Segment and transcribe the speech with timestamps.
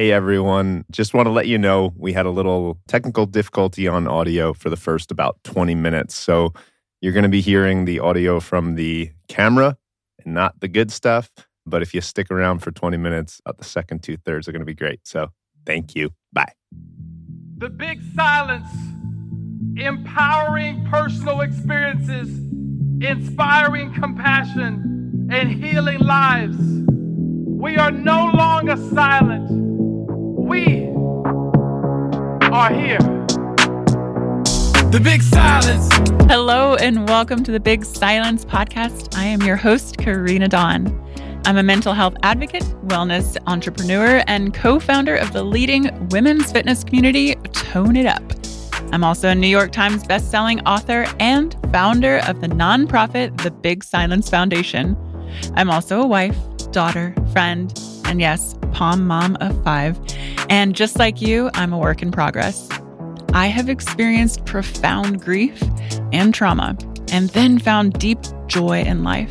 [0.00, 4.08] Hey everyone, just want to let you know we had a little technical difficulty on
[4.08, 6.14] audio for the first about 20 minutes.
[6.14, 6.54] So
[7.02, 9.76] you're going to be hearing the audio from the camera
[10.24, 11.30] and not the good stuff.
[11.66, 14.64] But if you stick around for 20 minutes, the second two thirds are going to
[14.66, 15.00] be great.
[15.06, 15.32] So
[15.66, 16.14] thank you.
[16.32, 16.54] Bye.
[17.58, 18.72] The big silence,
[19.76, 22.38] empowering personal experiences,
[23.06, 26.56] inspiring compassion, and healing lives.
[26.56, 29.69] We are no longer silent.
[30.50, 30.88] We
[32.50, 32.98] are here.
[34.90, 35.88] The big silence.
[36.28, 39.16] Hello, and welcome to the Big Silence Podcast.
[39.16, 40.88] I am your host, Karena Dawn.
[41.44, 46.82] I'm a mental health advocate, wellness entrepreneur, and co founder of the leading women's fitness
[46.82, 48.24] community, Tone It Up.
[48.92, 53.84] I'm also a New York Times bestselling author and founder of the nonprofit The Big
[53.84, 54.96] Silence Foundation.
[55.54, 56.36] I'm also a wife,
[56.72, 57.72] daughter, friend,
[58.10, 59.98] and yes, Pom mom of five.
[60.48, 62.68] And just like you, I'm a work in progress.
[63.32, 65.62] I have experienced profound grief
[66.12, 66.76] and trauma,
[67.12, 69.30] and then found deep joy in life.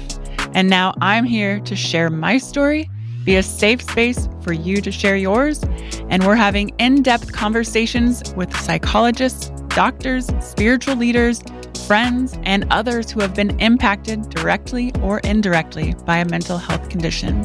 [0.54, 2.90] And now I'm here to share my story,
[3.26, 5.62] be a safe space for you to share yours.
[6.10, 11.44] And we're having in depth conversations with psychologists, doctors, spiritual leaders,
[11.86, 17.44] friends, and others who have been impacted directly or indirectly by a mental health condition.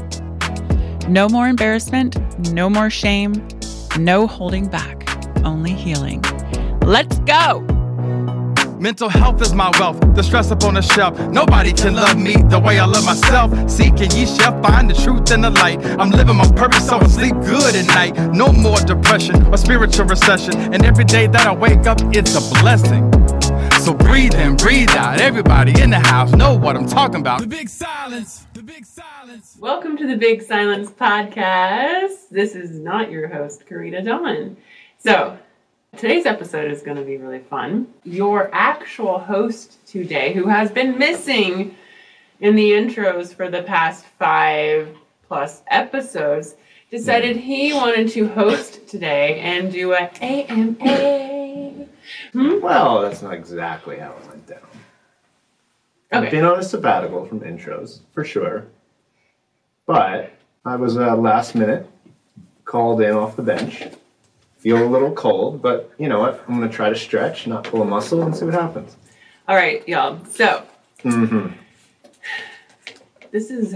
[1.09, 2.17] No more embarrassment,
[2.53, 3.47] no more shame,
[3.99, 5.07] no holding back,
[5.45, 6.23] only healing.
[6.81, 7.61] Let's go!
[8.81, 11.19] Mental health is my wealth, the stress up on the shelf.
[11.29, 13.71] Nobody can love me the way I love myself.
[13.71, 15.85] Seeking ye shall find the truth and the light.
[16.01, 18.17] I'm living my purpose so I sleep good at night.
[18.33, 20.55] No more depression or spiritual recession.
[20.73, 23.23] And every day that I wake up, it's a blessing.
[23.85, 25.21] So breathe in, breathe out.
[25.21, 27.43] Everybody in the house know what I'm talking about.
[27.43, 28.47] The big silence.
[28.55, 29.59] The big silence.
[29.61, 32.31] Welcome to the Big Silence Podcast.
[32.31, 34.57] This is not your host, Karena Dawn.
[34.97, 35.37] So,
[35.99, 37.89] today's episode is going to be really fun.
[38.05, 41.77] Your actual host today, who has been missing
[42.41, 44.97] in the intros for the past five
[45.29, 46.55] plus episodes,
[46.91, 51.33] decided he wanted to host today and do a AMA.
[52.34, 52.61] Hmm?
[52.61, 54.58] Well, that's not exactly how it went down.
[56.11, 58.67] I've been on a sabbatical from intros, for sure.
[59.86, 60.33] But
[60.64, 61.89] I was uh, last minute
[62.64, 63.84] called in off the bench.
[64.58, 66.42] Feel a little cold, but you know what?
[66.48, 68.96] I'm going to try to stretch, not pull a muscle, and see what happens.
[69.46, 70.24] All right, y'all.
[70.24, 70.64] So,
[71.02, 71.48] hmm
[73.30, 73.74] this is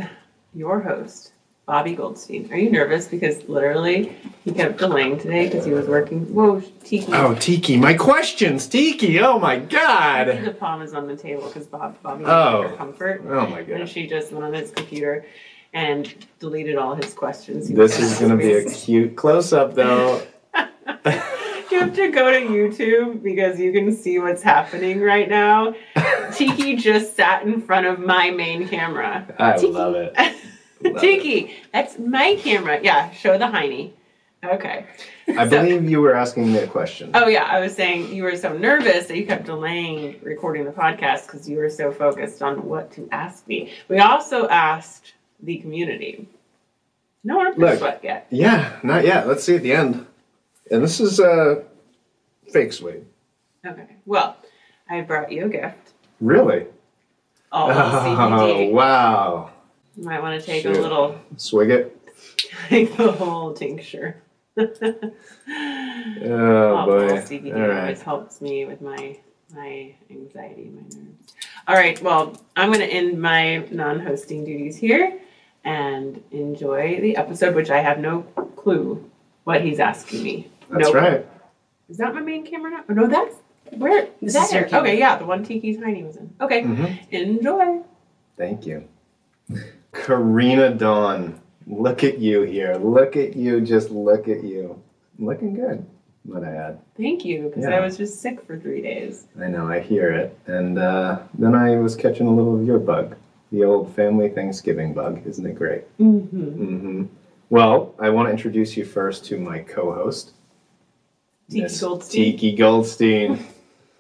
[0.54, 1.32] your host,
[1.69, 2.51] Bobby Goldstein.
[2.51, 3.06] Are you nervous?
[3.06, 6.25] Because literally, he kept delaying today because he was working.
[6.34, 7.12] Whoa, Tiki.
[7.12, 9.21] Oh, Tiki, my questions, Tiki.
[9.21, 10.29] Oh my God.
[10.47, 12.62] The palm is on the table because Bob, Bobby Oh.
[12.62, 13.23] her comfort.
[13.29, 13.81] Oh my God.
[13.83, 15.27] And she just went on his computer
[15.75, 17.69] and deleted all his questions.
[17.69, 20.23] This is going to be a cute close up, though.
[21.71, 25.75] You have to go to YouTube because you can see what's happening right now.
[26.33, 29.27] Tiki just sat in front of my main camera.
[29.39, 29.71] I Tiki.
[29.71, 30.15] love it.
[31.00, 32.81] Tiki, that's my camera.
[32.83, 33.93] Yeah, show the hiney.
[34.44, 34.87] Okay.
[35.37, 37.11] I So- believe you were asking me a question.
[37.15, 40.71] Oh yeah, I was saying you were so nervous that you kept delaying recording the
[40.71, 43.72] podcast because you were so focused on what to ask me.
[43.88, 46.28] We also asked the community.
[47.25, 47.81] No one Look.
[47.81, 48.27] what yet.
[48.31, 49.27] Yeah, not yet.
[49.27, 50.06] Let's see at the end.
[50.71, 51.62] And this is uh,
[52.53, 53.05] fake suede.
[53.67, 53.97] Okay.
[54.06, 54.37] Well,
[54.88, 55.94] I brought you a gift.
[56.21, 56.67] Really?
[57.50, 58.71] All Oh, CBD.
[58.71, 59.50] wow.
[59.98, 60.76] You might want to take Shoot.
[60.76, 61.94] a little, Swig it.
[62.69, 64.22] take the whole tincture.
[66.20, 67.09] Oh, All boy.
[67.20, 69.16] CBD All always helps me with my
[69.54, 71.32] my anxiety, my nerves.
[71.66, 75.19] All right, well, I'm going to end my non-hosting duties here
[75.64, 78.22] and enjoy the episode, which I have no
[78.56, 79.08] clue
[79.44, 80.50] what he's asking me.
[80.70, 80.94] That's Nope.
[80.94, 81.26] right.
[81.88, 82.84] Is that my main camera now?
[82.91, 83.34] Oh, no, that's
[83.76, 84.91] where This that is your camera.
[84.91, 86.34] Okay, yeah, the one Tiki's Tiny was in.
[86.42, 87.10] Okay, Mhm.
[87.10, 87.81] enjoy.
[88.37, 88.84] Thank you.
[90.04, 91.41] Karena Dawn.
[91.66, 92.75] Look at you here.
[92.76, 93.60] Look at you.
[93.60, 94.81] Just look at you.
[95.19, 95.84] Looking good,
[96.25, 96.78] might I add.
[96.96, 97.76] Thank you, because Yeah.
[97.76, 99.26] I was just sick for three days.
[99.40, 100.38] I know, I hear it.
[100.46, 103.17] And uh, then I was catching a little of your bug.
[103.50, 105.26] The old family Thanksgiving bug.
[105.26, 105.84] Isn't it great?
[105.99, 106.40] Mm-hmm.
[106.40, 107.05] Mm-hmm.
[107.50, 110.32] Well, I want to introduce you first to my co-host,
[111.50, 112.25] Tiki Miss Goldstein.
[112.32, 113.44] Tiki Goldstein.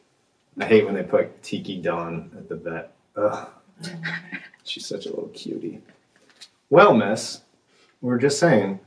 [0.60, 2.92] I hate when they put Tiki Dawn at the vet.
[3.16, 3.48] Ugh.
[4.68, 5.80] She's such a little cutie.
[6.70, 7.40] Well, miss,
[8.00, 8.80] we are just saying,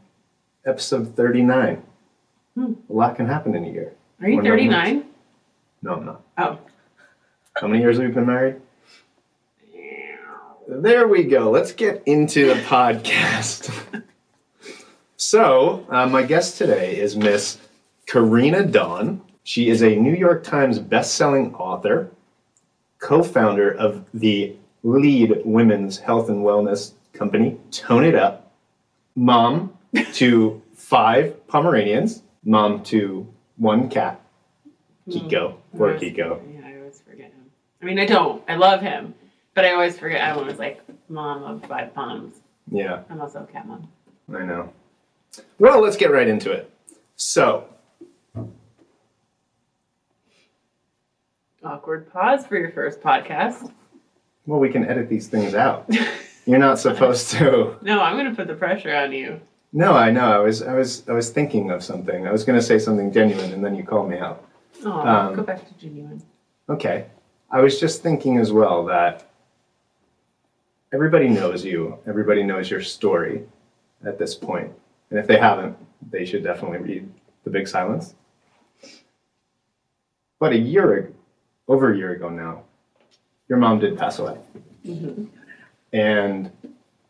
[0.65, 1.81] episode 39.
[2.55, 2.73] Hmm.
[2.89, 3.93] A lot can happen in a year.
[4.21, 5.05] Are you 39?
[5.81, 6.21] No, I'm not.
[6.37, 6.59] Oh.
[7.59, 8.61] How many years have we been married?
[10.67, 11.49] There we go.
[11.49, 14.03] Let's get into the podcast.
[15.23, 17.59] So, uh, my guest today is Miss
[18.07, 19.21] Karena Dawn.
[19.43, 22.09] She is a New York Times best-selling author,
[22.97, 28.51] co-founder of the lead women's health and wellness company, Tone It Up,
[29.15, 29.77] mom
[30.13, 34.19] to five Pomeranians, mom to one cat,
[35.09, 36.41] Kiko, poor Always- Kiko.
[36.53, 37.45] Yeah, I always forget him.
[37.81, 38.43] I mean, I don't.
[38.47, 39.13] I love him,
[39.53, 40.21] but I always forget.
[40.21, 42.35] I'm always like mom of five poms.
[42.71, 43.87] Yeah, I'm also a cat mom.
[44.33, 44.71] I know.
[45.59, 46.71] Well, let's get right into it.
[47.15, 47.65] So,
[51.63, 53.71] Awkward pause for your first podcast.
[54.45, 55.89] Well, we can edit these things out.
[56.45, 57.77] You're not supposed to.
[57.81, 59.39] No, I'm gonna put the pressure on you.
[59.73, 60.31] No, I know.
[60.33, 62.27] I was, I was, I was thinking of something.
[62.27, 64.45] I was going to say something genuine, and then you called me out.
[64.83, 66.21] Oh, Um, go back to genuine.
[66.67, 67.05] Okay.
[67.49, 69.29] I was just thinking as well that
[70.91, 71.97] everybody knows you.
[72.05, 73.45] Everybody knows your story
[74.05, 74.37] at this.
[74.41, 74.73] And
[75.19, 75.77] if they haven't,
[76.09, 77.09] they should definitely read
[77.45, 78.13] The Big Silence.
[80.39, 81.13] But a year ago,
[81.69, 82.63] over a year ago now,
[83.51, 84.37] your mom did pass away.
[85.91, 86.49] And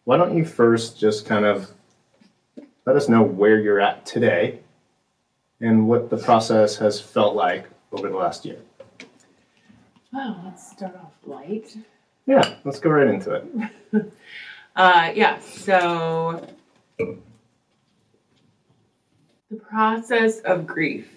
[0.05, 1.69] why don't you first just kind of
[2.87, 4.61] let us know where you're at today
[5.59, 8.57] and what the process has felt like over the last year?
[10.11, 11.77] Well, let's start off light.
[12.25, 14.11] Yeah, let's go right into it.
[14.73, 16.47] Uh, yeah, so
[16.97, 17.17] the
[19.69, 21.11] process of grief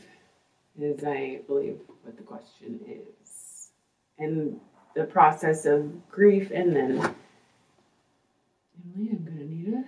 [0.76, 3.70] is, I believe, what the question is.
[4.18, 4.58] And
[4.94, 7.14] the process of grief, and then,
[8.96, 9.84] Emily, I'm gonna need a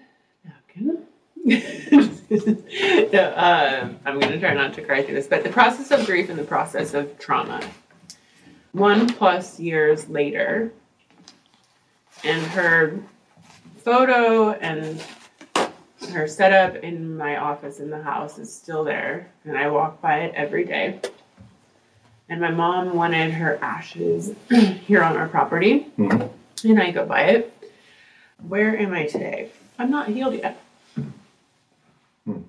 [0.49, 1.07] napkin.
[3.13, 6.29] no, uh, I'm gonna try not to cry through this, but the process of grief
[6.29, 7.61] and the process of trauma.
[8.73, 10.73] One plus years later,
[12.25, 12.99] and her
[13.79, 15.03] photo and
[16.13, 20.21] her setup in my office in the house is still there, and I walk by
[20.21, 21.01] it every day.
[22.29, 26.31] And my mom wanted her ashes here on our property, Mhm.
[26.65, 27.53] and I go by it.
[28.49, 29.51] Where am I today?
[29.79, 30.59] I'm not healed yet.
[32.25, 32.43] Hmm.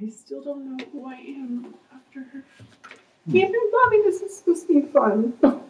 [0.00, 2.42] I still don't know who I am after her.
[3.28, 5.34] Even Bobby, this is supposed to be fun.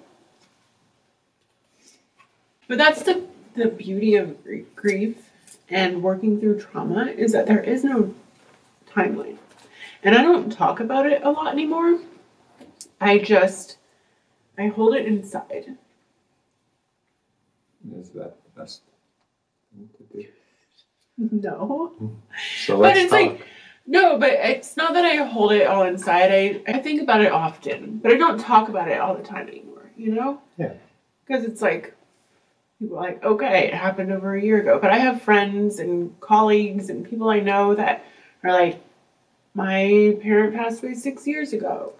[2.68, 3.22] But that's the
[3.54, 4.38] the beauty of
[4.74, 5.30] grief
[5.68, 8.14] and working through trauma is that there is no
[8.94, 9.38] timeline.
[10.02, 11.98] And I don't talk about it a lot anymore.
[13.00, 13.78] I just
[14.58, 15.76] I hold it inside.
[17.98, 18.82] Is that the best
[19.74, 20.28] thing to do?
[21.42, 21.92] No.
[22.64, 23.20] So But let's it's talk.
[23.20, 23.46] like
[23.86, 26.30] no, but it's not that I hold it all inside.
[26.30, 29.48] I, I think about it often, but I don't talk about it all the time
[29.48, 30.40] anymore, you know?
[30.56, 30.74] Yeah.
[31.26, 31.92] Because it's like,
[32.78, 34.78] people are like, okay, it happened over a year ago.
[34.80, 38.04] But I have friends and colleagues and people I know that
[38.44, 38.80] are like,
[39.54, 41.92] my parent passed away six years ago,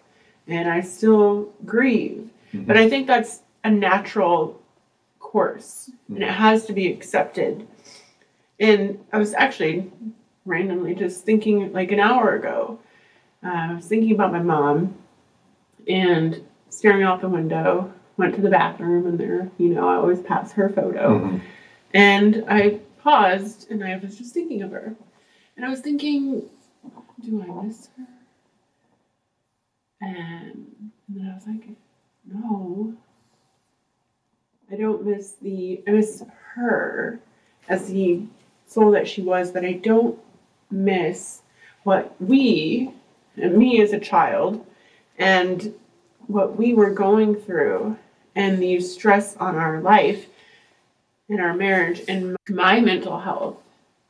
[0.49, 2.29] and I still grieve.
[2.55, 4.61] But I think that's a natural
[5.19, 7.67] course, and it has to be accepted.
[8.61, 9.91] And I was actually
[10.45, 12.79] randomly just thinking like an hour ago.
[13.45, 14.95] Uh, I was thinking about my mom
[15.89, 17.93] and staring out the window.
[18.19, 21.19] Went to the bathroom and there, you know, I always pass her photo.
[21.19, 21.41] Mhm.
[21.95, 24.95] And I paused and I was just thinking of her.
[25.63, 26.51] And I was thinking,
[27.21, 28.07] do I miss her?
[30.01, 31.69] And, and then I was like,
[32.27, 32.95] no.
[34.73, 37.21] I don't miss the, I miss her
[37.69, 38.25] as the
[38.67, 40.19] soul that she was, but I don't
[40.69, 41.43] miss
[41.85, 42.93] what we,
[43.37, 44.67] and me as a child,
[45.17, 45.73] and
[46.27, 47.97] what we were going through,
[48.35, 50.27] and the stress on our life
[51.29, 53.62] and our marriage and my mental health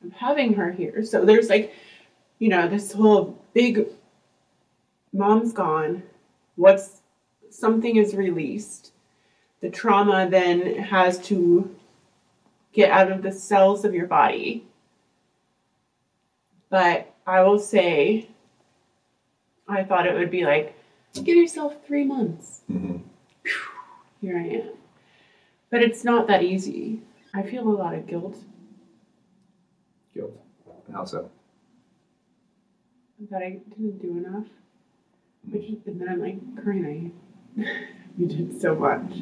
[0.05, 1.05] of having her here.
[1.05, 1.75] So there's like,
[2.39, 3.87] you know, this whole big
[5.13, 6.03] mom's gone.
[6.57, 7.01] What's
[7.51, 8.93] something is released.
[9.61, 11.75] The trauma then has to
[12.73, 14.65] get out of the cells of your body.
[16.71, 18.29] But I will say,
[19.69, 20.75] I thought it would be like,
[21.15, 22.63] give yourself three months.
[22.71, 23.03] Mhm.
[24.21, 24.71] Here I am.
[25.71, 27.03] But it's not that easy.
[27.35, 28.37] I feel a lot of guilt
[30.15, 30.39] Guilt.
[30.93, 31.31] How so?
[33.31, 34.47] that I didn't do enough.
[35.47, 35.53] Hmm.
[35.53, 37.11] Which, and then I'm like, Karena,
[38.19, 39.13] you did so much.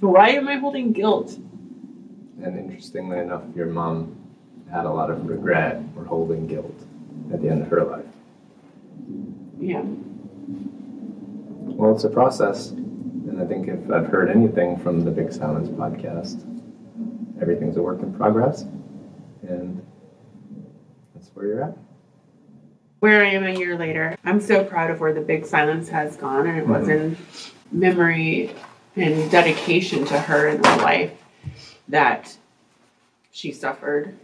[0.00, 1.38] So why am I holding guilt?
[2.42, 4.16] And interestingly enough, your mom
[4.70, 6.74] had a lot of regret or holding guilt
[7.32, 8.04] at the end of her life.
[9.60, 9.82] Yeah.
[11.74, 12.70] Well, it's a process.
[12.70, 16.42] And I think if I've heard anything from the Big Silence podcast,
[17.40, 18.64] everything's a work in progress,
[21.42, 21.76] where you're at.
[23.00, 26.16] Where I am a year later, I'm so proud of where the big silence has
[26.16, 27.16] gone, and it was in
[27.72, 28.54] memory
[28.94, 31.12] and dedication to her and her life
[31.88, 32.36] that
[33.32, 34.14] she suffered.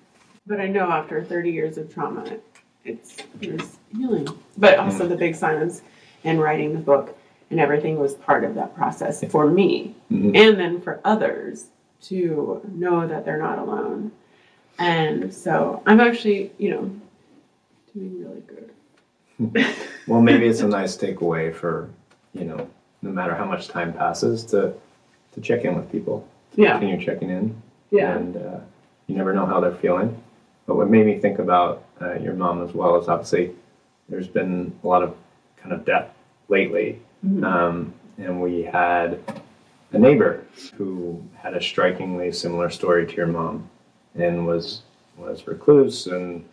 [0.47, 2.25] But I know after 30 years of trauma,
[2.85, 4.29] it's there's healing.
[4.57, 5.83] But also the big silence
[6.25, 7.19] and writing the book
[7.51, 10.37] and everything was part of that process for me, Mhm.
[10.37, 11.69] and then for others
[12.03, 14.13] to know that they're not alone.
[14.79, 16.91] And so I'm actually, you know,
[18.01, 18.71] really good.
[20.07, 21.91] Well, maybe it's a nice takeaway for
[22.33, 22.69] you know,
[23.03, 24.73] no matter how much time passes, to
[25.35, 26.27] to check in with people.
[26.55, 28.61] Yeah, Continue checking in, yeah, and uh,
[29.07, 30.21] you never know how they're feeling.
[30.67, 33.55] But what made me think about uh, your mom as well is obviously
[34.09, 35.15] there's been a lot of
[35.59, 36.09] kind of death
[36.49, 37.45] lately, Mhm.
[37.45, 39.19] um, and we had
[39.93, 40.43] a neighbor
[40.77, 43.69] who had a strikingly similar story to your mom,
[44.15, 44.83] and was
[45.19, 46.45] was recluse and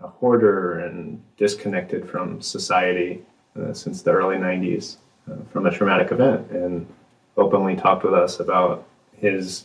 [0.00, 3.22] a hoarder and disconnected from society
[3.60, 4.96] uh, since the early 90s
[5.30, 6.86] uh, from a traumatic event, and
[7.36, 8.86] openly talked with us about
[9.16, 9.64] his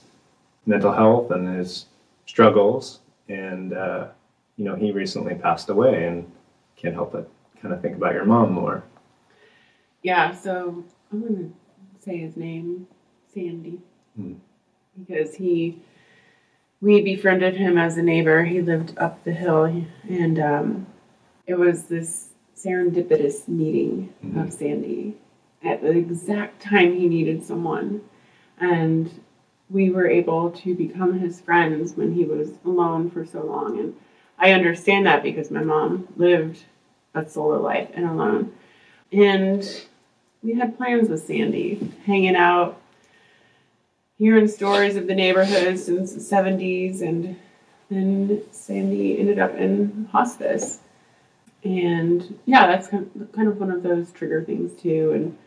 [0.65, 1.85] mental health and his
[2.25, 2.99] struggles.
[3.29, 4.07] And, uh,
[4.57, 6.29] you know, he recently passed away and
[6.75, 7.29] can't help but
[7.61, 8.83] kind of think about your mom more.
[10.01, 10.31] yeah.
[10.35, 11.49] So I'm gonna
[11.99, 12.87] say his name,
[13.33, 13.79] Sandy,
[14.17, 14.33] Hmm.
[14.99, 15.79] because he
[16.83, 18.43] we befriended him as a neighbor.
[18.43, 20.87] He lived up the hill, and um,
[21.47, 25.15] it was this serendipitous meeting of Sandy
[25.63, 28.01] at the exact time he needed someone,
[28.59, 29.21] and
[29.69, 33.79] we were able to become his friends when he was alone for so long.
[33.79, 33.95] And
[34.37, 36.65] I understand that because my mom lived
[37.15, 38.51] a solo life and alone,
[39.13, 39.65] and
[40.41, 42.77] we had plans with Sandy, hanging out,
[44.17, 47.37] hearing stories of the neighborhood since the 70s, and
[47.89, 50.79] then Sandy ended up in hospice.
[51.63, 53.09] And yeah, that's kind
[53.47, 55.11] of, one of those trigger things too.
[55.13, 55.37] And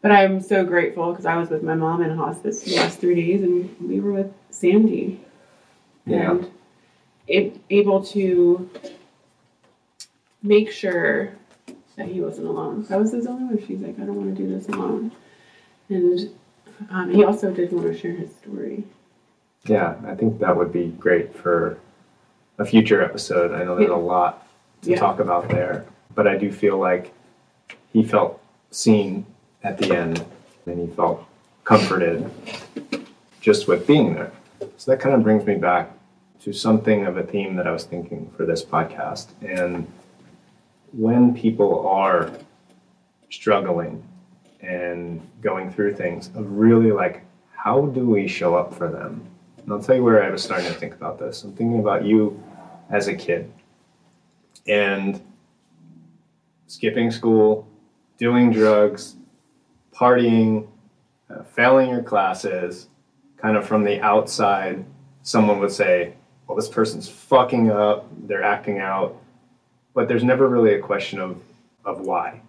[0.00, 3.16] but I'm so grateful because I was with my mom in hospice the last three
[3.16, 5.20] days, and we were with Sandy,
[6.06, 6.30] Yeah.
[6.30, 6.50] and
[7.26, 8.70] it, able to
[10.42, 11.32] make sure
[11.96, 12.84] that he wasn't alone.
[12.88, 15.10] That was his only one she's like, I don't want to do this alone.
[15.88, 16.30] And
[16.90, 18.84] um, he also did want to share his story.
[19.66, 21.78] Yeah, I think that would be great for
[22.58, 23.52] a future episode.
[23.52, 24.46] I know there's a lot
[24.82, 24.98] to Yeah.
[24.98, 27.12] talk about there, but I do feel like
[27.92, 29.26] he felt seen
[29.62, 30.24] at the end
[30.66, 31.24] and he felt
[31.64, 32.30] comforted
[33.40, 34.32] just with being there.
[34.76, 35.90] So that kind of brings me back
[36.40, 39.26] to something of a theme that I was thinking for this podcast.
[39.42, 39.86] And
[40.92, 42.30] when people are
[43.30, 44.02] struggling
[44.60, 47.24] and going through things, of really like,
[47.54, 49.26] how do we show up for them?
[49.58, 51.44] And I'll tell you where I was starting to think about this.
[51.44, 52.42] I'm thinking about you
[52.90, 53.52] as a kid
[54.66, 55.20] and
[56.66, 57.66] skipping school,
[58.18, 59.16] doing drugs,
[59.92, 60.68] partying,
[61.30, 62.88] uh, failing your classes,
[63.36, 64.84] kind of from the outside,
[65.22, 66.14] someone would say,
[66.46, 69.16] well, this person's fucking up, they're acting out.
[69.94, 71.42] But there's never really a question of,
[71.84, 72.40] of why.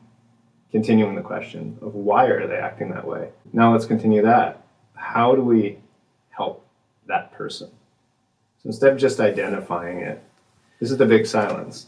[0.72, 3.30] Continuing the question of why are they acting that way?
[3.54, 4.62] Now let's continue that.
[4.94, 5.80] How do we
[6.30, 6.66] help
[7.08, 7.70] that person?
[8.62, 10.22] So instead of just identifying it,
[10.80, 11.88] this is the big silence.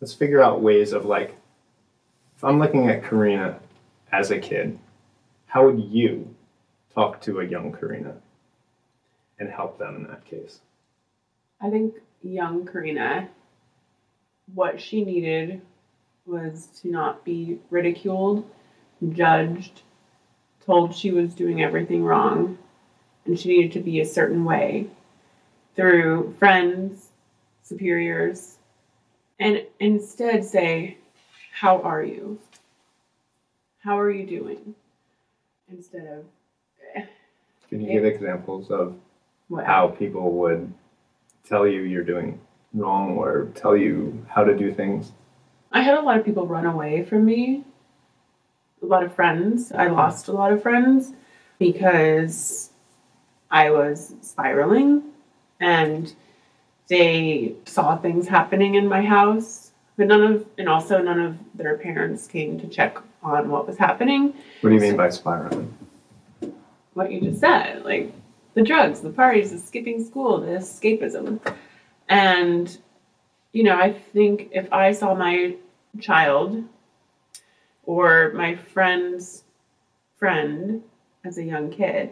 [0.00, 1.36] Let's figure out ways of like,
[2.36, 3.58] if I'm looking at Karena
[4.12, 4.78] as a kid,
[5.46, 6.34] how would you
[6.94, 8.14] talk to a young Karena
[9.40, 10.60] and help them in that case?
[11.60, 13.28] I think young Karena,
[14.54, 15.62] what she needed
[16.28, 18.48] was to not be ridiculed,
[19.10, 19.82] judged,
[20.64, 22.58] told she was doing everything wrong,
[23.24, 24.88] and she needed to be a certain way
[25.74, 27.08] through friends,
[27.62, 28.58] superiors,
[29.40, 30.98] and instead say,
[31.52, 32.38] How are you?
[33.78, 34.74] How are you doing?
[35.70, 37.04] Instead of
[37.68, 38.96] Can you give examples of
[39.48, 40.72] what how people would
[41.44, 42.40] tell you you're doing
[42.74, 45.12] wrong or tell you how to do things?
[45.72, 47.64] I had a lot of people run away from me.
[48.82, 49.72] A lot of friends.
[49.72, 49.94] I uh-huh.
[49.94, 51.12] lost a lot of friends
[51.58, 52.70] because
[53.50, 55.02] I was spiraling
[55.60, 56.14] and
[56.88, 59.72] they saw things happening in my house.
[59.96, 63.76] But none of, and also none of their parents came to check on what was
[63.76, 64.32] happening.
[64.60, 65.76] What do you mean by spiraling?
[66.94, 68.12] What you just said, like
[68.54, 71.40] the drugs, the parties, the skipping school, the escapism.
[72.08, 72.78] And,
[73.52, 75.56] you know, I think if I saw my
[76.00, 76.64] child
[77.84, 79.44] or my friend's
[80.16, 80.82] friend
[81.24, 82.10] as a young kid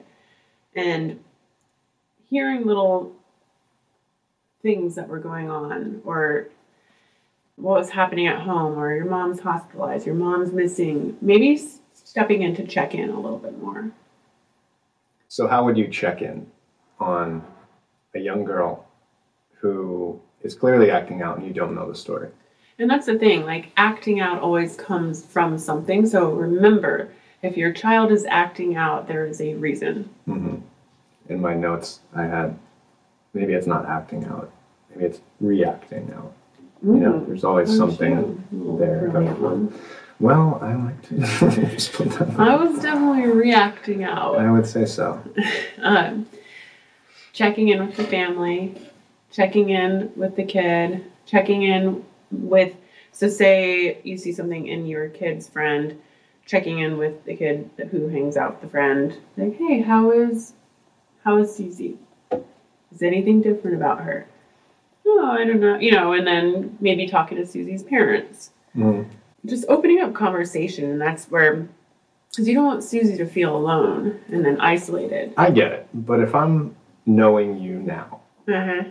[0.74, 1.22] and
[2.28, 3.14] hearing little
[4.62, 6.48] things that were going on or
[7.56, 11.60] what was happening at home or your mom's hospitalized, your mom's missing, maybe
[11.92, 13.90] stepping in to check in a little bit more.
[15.28, 16.46] So, how would you check in
[16.98, 17.44] on
[18.14, 18.86] a young girl
[19.60, 22.28] who is clearly acting out and you don't know the story?
[22.78, 26.06] And that's the thing, like acting out always comes from something.
[26.06, 27.10] So remember,
[27.42, 30.08] if your child is acting out, there is a reason.
[30.24, 30.56] hmm
[31.28, 32.58] In my notes, I had
[33.34, 34.50] maybe it's not acting out,
[34.90, 36.32] maybe it's reacting out.
[36.82, 38.44] You know, there's always something
[38.78, 39.72] there going.
[40.20, 41.18] Well, I like to
[41.74, 42.38] just put that.
[42.38, 44.38] I was definitely reacting out.
[44.38, 45.22] I would say so.
[45.82, 46.26] um,
[47.32, 48.85] checking in with the family,
[49.36, 52.72] checking in with the kid, checking in with,
[53.12, 56.00] so say you see something in your kid's friend,
[56.46, 60.54] checking in with the kid who hangs out with the friend, like, hey, how is,
[61.22, 61.98] how is Susie?
[62.32, 64.26] Is anything different about her?
[65.06, 68.52] Oh, I don't know, you know, and then maybe talking to Susie's parents.
[68.74, 69.04] Mhm.
[69.44, 71.68] Just opening up conversation, and that's where,
[72.30, 75.34] because you don't want Susie to feel alone and then isolated.
[75.36, 76.74] I get it, but if I'm
[77.04, 78.84] knowing you now, Uh-huh.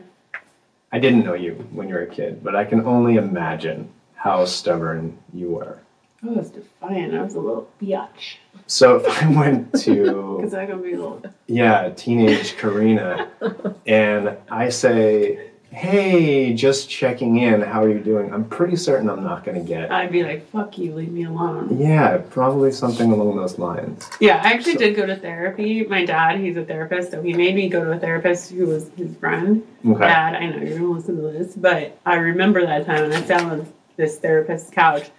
[0.95, 4.45] I didn't know you when you were a kid, but I can only imagine how
[4.45, 5.79] stubborn you were.
[6.23, 7.13] Oh, I was defiant.
[7.13, 8.37] I was a little biatch.
[8.65, 11.21] So if I went to Because going to be a little.
[11.47, 13.27] yeah, teenage Karena,
[13.85, 17.61] and I say, "Hey, just checking in.
[17.61, 19.91] How are you doing?" I'm pretty certain I'm not going to get.
[19.91, 21.77] I'd be like, fuck you, leave me alone.
[21.77, 24.09] Yeah, probably something along those lines.
[24.19, 25.83] Yeah, I actually So- did go to therapy.
[25.83, 28.89] My dad, he's a therapist, so he made me go to a therapist who was
[28.95, 29.63] his friend.
[29.85, 29.99] Okay.
[29.99, 33.13] Dad, I know you're going to listen to this, but I remember that time when
[33.13, 33.67] I sat on
[33.97, 35.09] this therapist's couch.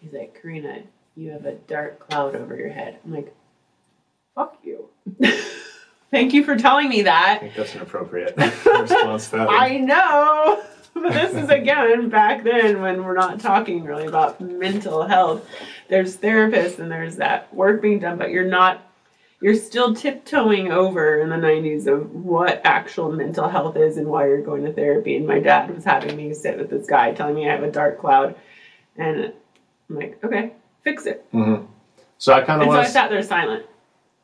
[0.00, 0.82] He's like, Karena,
[1.16, 2.98] you have a dark cloud over your head.
[3.04, 3.34] I'm like,
[4.34, 4.88] fuck you.
[6.10, 7.36] Thank you for telling me that.
[7.36, 8.36] I think that's an appropriate
[8.66, 9.28] response.
[9.30, 9.48] To that.
[9.50, 10.62] I know.
[10.92, 15.48] But this is again back then when we're not talking really about mental health.
[15.88, 18.82] There's therapists and there's that work being done, but you're not
[19.40, 24.26] you're still tiptoeing over in the 90s of what actual mental health is and why
[24.26, 25.16] you're going to therapy.
[25.16, 27.70] And my dad was having me sit with this guy telling me I have a
[27.70, 28.34] dark cloud.
[28.96, 29.32] And
[29.88, 31.24] I'm like, okay, fix it.
[31.32, 31.68] Mhm.
[32.18, 33.64] So I kind of And so I sat there silent.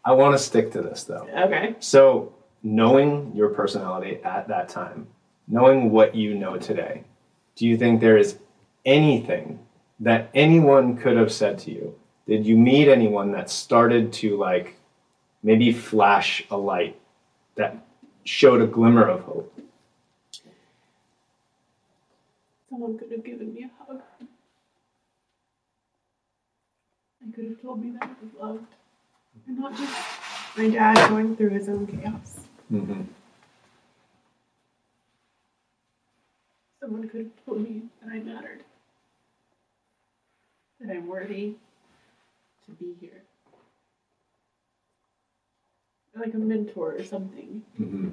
[0.07, 1.29] I want to stick to this though.
[1.37, 1.75] Okay.
[1.81, 5.09] So, knowing your personality at that time,
[5.49, 7.03] knowing what you know today,
[7.57, 8.38] do you think there is
[8.85, 9.59] anything
[9.99, 11.99] that anyone could have said to you?
[12.29, 14.77] Did you meet anyone that started to like
[15.42, 16.97] maybe flash a light
[17.57, 17.77] that
[18.23, 19.61] showed a glimmer of hope?
[22.71, 24.03] Someone could have given me a hug.
[27.25, 28.75] They could have told me that I was loved.
[29.46, 29.92] And not just
[30.56, 32.40] my dad going through his own chaos.
[32.72, 33.02] Mm-hmm.
[36.80, 38.64] Someone could have told me that I mattered.
[40.80, 41.54] That I'm worthy
[42.64, 43.22] to be here.
[46.14, 47.62] Like a mentor or something.
[47.80, 48.11] Mm-hmm.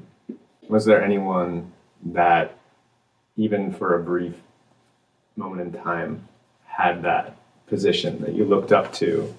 [0.67, 1.72] Was there anyone
[2.06, 2.58] that,
[3.38, 4.36] even for a brief
[5.36, 6.28] moment in time,
[6.65, 9.34] had that position that you looked up to,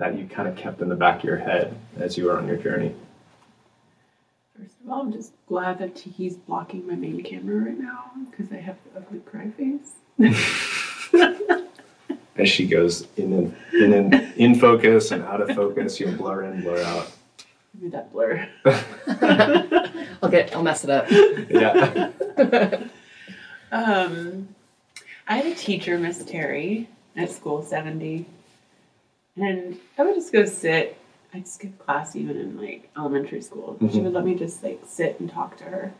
[0.00, 2.48] that you kind of kept in the back of your head as you were on
[2.48, 2.94] your journey?
[4.58, 8.50] First of all, I'm just glad that he's blocking my main camera right now because
[8.50, 9.92] I have the ugly cry face.
[12.36, 16.44] As she goes in and in, and in focus and out of focus, you'll blur
[16.44, 17.12] in, blur out.
[17.74, 18.48] Give me that blur.
[20.22, 20.56] I'll get.
[20.56, 21.10] I'll mess it up.
[21.50, 22.10] Yeah.
[23.72, 24.48] Um,
[25.28, 28.26] I had a teacher, Miss Terry, at school 70,
[29.36, 30.96] and I would just go sit.
[31.32, 33.76] I'd skip class even in like elementary school.
[33.80, 34.04] She Mhm.
[34.04, 35.92] would let me just like sit and talk to her.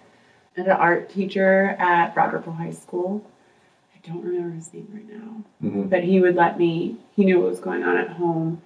[0.56, 3.22] And an art teacher at Broad Ripple High School.
[3.94, 6.96] I don't remember his name right now, hmm but he would let me.
[7.14, 8.60] He knew what was going on at home,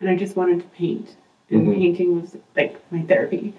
[0.00, 1.16] and I just wanted to paint.
[1.48, 1.74] And Mhm.
[1.76, 3.54] painting was like my therapy.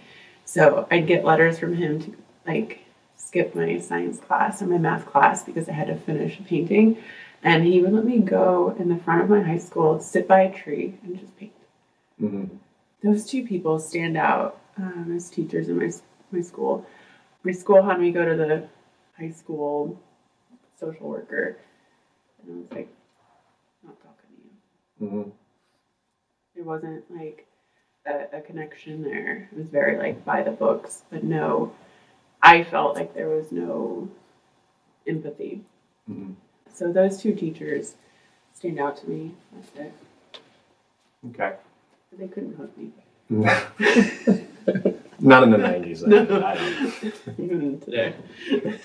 [0.46, 2.14] So I'd get letters from him to
[2.46, 2.80] like
[3.18, 6.98] skip my science class or my math class because I had to finish a painting.
[7.44, 10.42] And he would let me go in the front of my high school, sit by
[10.42, 11.54] a tree, and just paint.
[12.20, 12.46] hmm
[13.04, 15.92] Those two people stand out um, as teachers in my,
[16.32, 16.86] my school.
[17.44, 18.68] My school had me go to the
[19.18, 20.00] high school
[20.80, 21.58] social worker.
[22.44, 22.96] And I was like,
[23.84, 24.30] not talking
[25.00, 25.10] to you.
[25.24, 25.30] hmm
[26.56, 27.48] There wasn't like
[28.06, 29.50] a, a connection there.
[29.52, 31.74] It was very like by the books, but no,
[32.42, 34.10] I felt like there was no
[35.08, 35.64] empathy.
[36.08, 36.32] hmm
[36.74, 37.96] So those two teachers
[38.54, 39.32] stand out to me.
[39.54, 39.94] That's it.
[41.30, 41.56] Okay.
[42.10, 42.92] But they couldn't hug me.
[45.20, 46.04] Not in the 90s.
[46.12, 47.34] I, I.
[47.42, 48.16] Even today.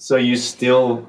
[0.00, 1.08] So you still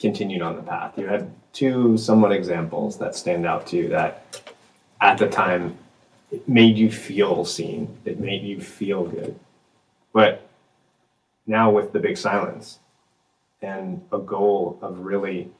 [0.00, 0.98] continued on the path.
[0.98, 4.42] You had two somewhat examples that stand out to you that
[5.00, 5.78] at the time
[6.32, 7.96] it made you feel seen.
[8.04, 9.38] It made you feel good.
[10.12, 10.48] But
[11.46, 12.80] now with the big silence
[13.62, 15.50] and a goal of really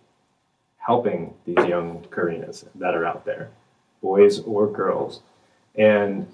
[0.76, 3.50] helping these young Karenas that are out there,
[4.00, 5.22] boys or girls,
[5.74, 6.26] and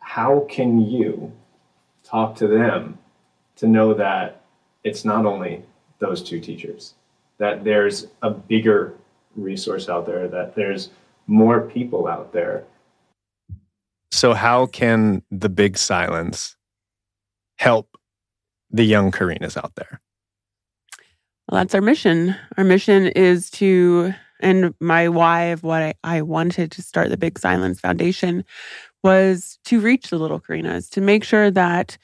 [0.00, 1.32] how can you
[2.02, 2.98] talk to them
[3.56, 4.42] to know that
[4.84, 5.62] it's not only
[5.98, 6.94] those two teachers,
[7.38, 8.94] that there's a bigger
[9.36, 10.90] resource out there, that there's
[11.26, 12.64] more people out there.
[14.10, 16.56] So, how can the big silence
[17.56, 17.96] help
[18.70, 20.00] the young Karenas out there?
[21.48, 22.36] Well, that's our mission.
[22.56, 27.16] Our mission is to, and my why of what I, I wanted to start the
[27.16, 28.44] Big Silence Foundation
[29.02, 31.96] was to reach the little Karenas, to make sure that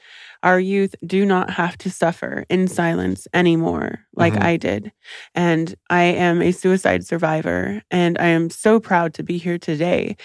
[0.45, 4.43] our youth do not have to suffer in silence anymore, like Mhm.
[4.43, 4.93] I did.
[5.35, 10.15] And I am a suicide survivor, and I am so proud to be here today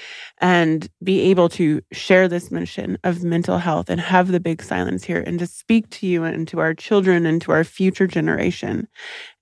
[0.41, 5.05] and be able to share this mission of mental health and have the big silence
[5.05, 8.89] here and to speak to you and to our children and to our future generation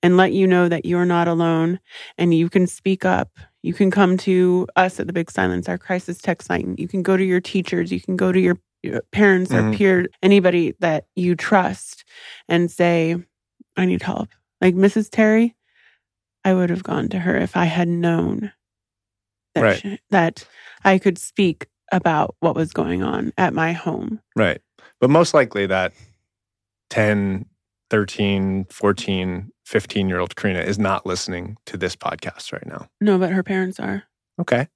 [0.03, 1.81] and let you know that you're not alone
[2.19, 3.31] and you can speak up.
[3.63, 6.77] You can come to us at the Big Silence, our crisis text line.
[6.79, 7.93] You can go to your teachers.
[7.93, 9.77] You can go to your, your parents or Mhm.
[9.77, 12.05] peer, anybody that you trust
[12.49, 13.17] and say,
[13.77, 14.29] I need help.
[14.61, 15.09] Like Mrs.
[15.11, 15.55] Terry,
[16.45, 18.53] I would have gone to her if I had known
[19.55, 19.79] that, Right.
[19.81, 20.47] she- that
[20.85, 24.21] I could speak about what was going on at my home.
[24.37, 24.61] Right.
[25.01, 25.93] But most likely that
[26.91, 27.47] 10,
[27.91, 32.89] 13, 14, 15 year old Karena is not listening to this podcast right now.
[33.01, 34.05] No, but her parents are.
[34.41, 34.69] Okay.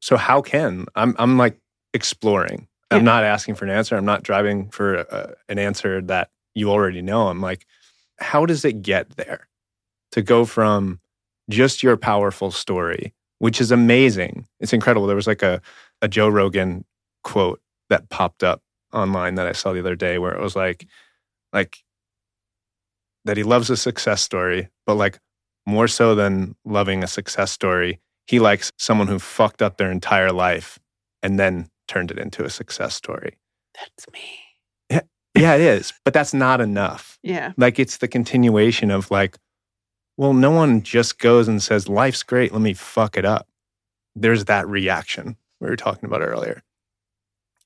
[0.00, 1.58] So how can I'm I'm like
[1.94, 2.68] exploring.
[2.92, 3.04] I'm Yeah.
[3.04, 3.96] not asking for an answer.
[3.96, 7.28] I'm not driving for a, an answer that you already know.
[7.28, 7.66] I'm like
[8.18, 9.48] how does it get there?
[10.12, 11.00] To go from
[11.50, 14.46] just your powerful story, which is amazing.
[14.60, 15.06] It's incredible.
[15.06, 15.60] There was like a
[16.02, 16.84] a Joe Rogan
[17.24, 18.60] quote that popped up
[18.92, 20.86] online that I saw the other day where it was like
[21.52, 21.78] like
[23.24, 25.18] that he loves a success story, but like
[25.66, 30.32] more so than loving a success story, he likes someone who fucked up their entire
[30.32, 30.78] life
[31.22, 33.36] and then turned it into a success story.
[33.78, 34.40] That's me.
[34.88, 35.00] Yeah,
[35.36, 37.18] yeah, it is, but that's not enough.
[37.22, 37.52] Yeah.
[37.58, 39.36] Like it's the continuation of like,
[40.16, 43.46] well, no one just goes and says, life's great, let me fuck it up.
[44.14, 46.62] There's that reaction we were talking about earlier.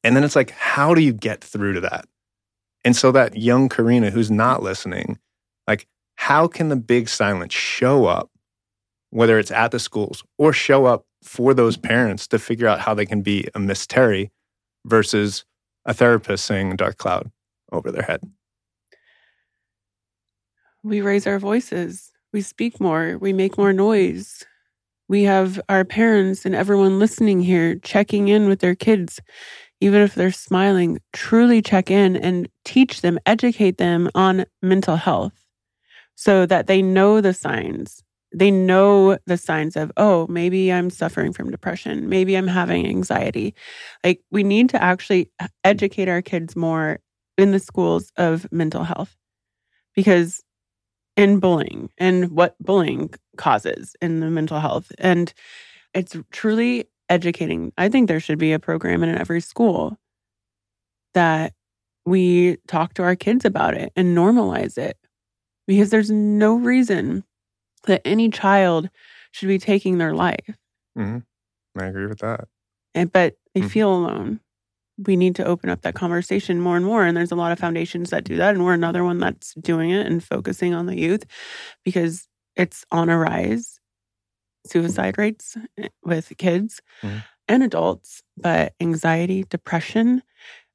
[0.02, 2.06] And then it's like, how do you get through to that?
[2.84, 5.18] And so that young Karena who's not listening,
[5.66, 5.86] like,
[6.16, 8.30] how can the big silence show up,
[9.16, 12.94] whether it's at the schools or show up for those parents to figure out how
[12.94, 14.30] they can be a Miss Terry
[14.84, 15.44] versus
[15.84, 17.30] a therapist saying dark cloud
[17.72, 18.20] over their head?
[20.86, 24.44] we raise our voices, we speak more, we make more noise.
[25.08, 29.20] We have our parents and everyone listening here checking in with their kids,
[29.80, 35.44] even if they're smiling, truly check in and teach them, educate them on mental health
[36.14, 38.02] so that they know the signs.
[38.34, 42.08] They know the signs of, oh, maybe I'm suffering from depression.
[42.08, 43.54] Maybe I'm having anxiety.
[44.04, 45.30] Like, we need to actually
[45.64, 46.98] educate our kids more
[47.38, 49.16] in the schools of mental health
[49.94, 50.42] because
[51.16, 54.92] in bullying and what bullying causes in the mental health.
[54.98, 55.32] And
[55.94, 57.72] it's truly educating.
[57.78, 59.98] I think there should be a program in every school
[61.14, 61.52] that
[62.04, 64.96] we talk to our kids about it and normalize it
[65.66, 67.24] because there's no reason
[67.86, 68.90] that any child
[69.32, 70.56] should be taking their life.
[70.96, 72.48] I agree with that.
[72.94, 73.70] And, but they Mhm.
[73.70, 74.40] feel alone.
[74.98, 77.04] We need to open up that conversation more and more.
[77.04, 78.54] And there's a lot of foundations that do that.
[78.54, 81.24] And we're another one that's doing it and focusing on the youth
[81.84, 83.78] because it's on a rise.
[84.66, 87.24] Suicide rates eh, with kids Mhm.
[87.46, 90.22] and adults, but anxiety, depression.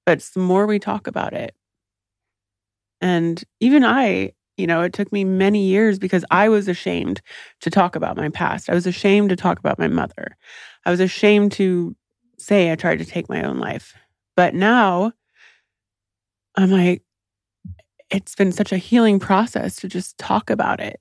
[0.06, 1.56] But the more we talk about it.
[3.02, 7.21] And even I, you know, it took me many years because I was ashamed
[7.62, 8.69] to talk about my past.
[8.69, 10.38] I was ashamed to talk about my mother.
[10.86, 11.95] I was ashamed to
[12.38, 13.95] say I tried to take my own life.
[14.36, 15.12] But now
[16.56, 17.02] I'm like,
[18.10, 21.00] it's been such a healing process to just talk about it.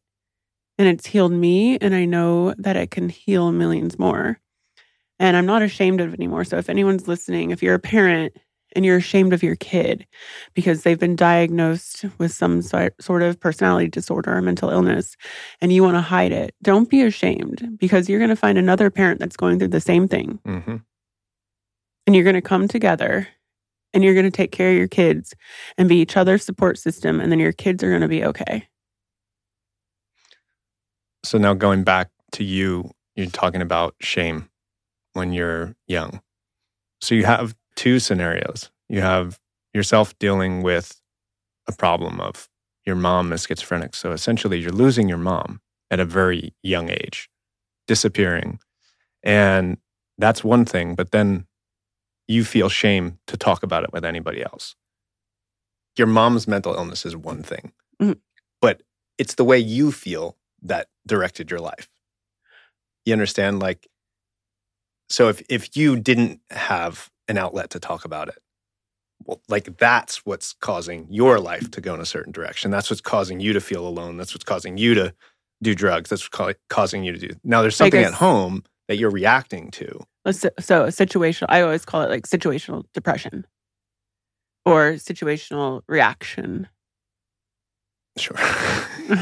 [0.78, 1.76] And it's healed me.
[1.78, 4.40] And I know that it can heal millions more.
[5.18, 6.44] And I'm not ashamed of it anymore.
[6.44, 8.34] So if anyone's listening, if you're a parent
[8.76, 10.06] and you're ashamed of your kid
[10.54, 15.16] because they've been diagnosed with some sort of personality disorder or mental illness
[15.60, 18.90] and you want to hide it, don't be ashamed because you're going to find another
[18.90, 20.76] parent that's going through the same thing hmm
[22.06, 23.28] and you're going to come together
[23.92, 25.34] and you're going to take care of your kids
[25.78, 28.68] and be each other's support system and then your kids are going to be okay.
[31.24, 34.48] So now going back to you, you're talking about shame
[35.12, 36.20] when you're young.
[37.00, 38.70] So you have two scenarios.
[38.88, 39.38] You have
[39.74, 41.00] yourself dealing with
[41.68, 42.48] a problem of
[42.84, 43.94] your mom is schizophrenic.
[43.94, 47.28] So essentially, you're losing your mom at a very young age,
[47.86, 48.58] disappearing.
[49.22, 49.78] And
[50.18, 50.94] that's one thing.
[50.94, 51.46] But then
[52.26, 54.76] you feel shame to talk about it with anybody else.
[55.96, 58.20] Your mom's mental illness is one thing, Mhm.
[58.60, 58.82] but
[59.18, 61.88] it's the way you feel that directed your life.
[63.04, 63.58] You understand?
[63.60, 63.88] Like,
[65.08, 68.38] so if, if you didn't have an outlet to talk about it,
[69.24, 72.70] well, like that's what's causing your life to go in a certain direction.
[72.70, 74.16] That's what's causing you to feel alone.
[74.16, 75.14] That's what's causing you to
[75.62, 76.10] do drugs.
[76.10, 77.34] That's what's ca- causing you to do.
[77.44, 80.04] Now, there's something guess- at home that you're reacting to.
[80.32, 83.46] So, a situational, I always call it like situational depression
[84.66, 86.68] or situational reaction.
[88.18, 88.36] Sure.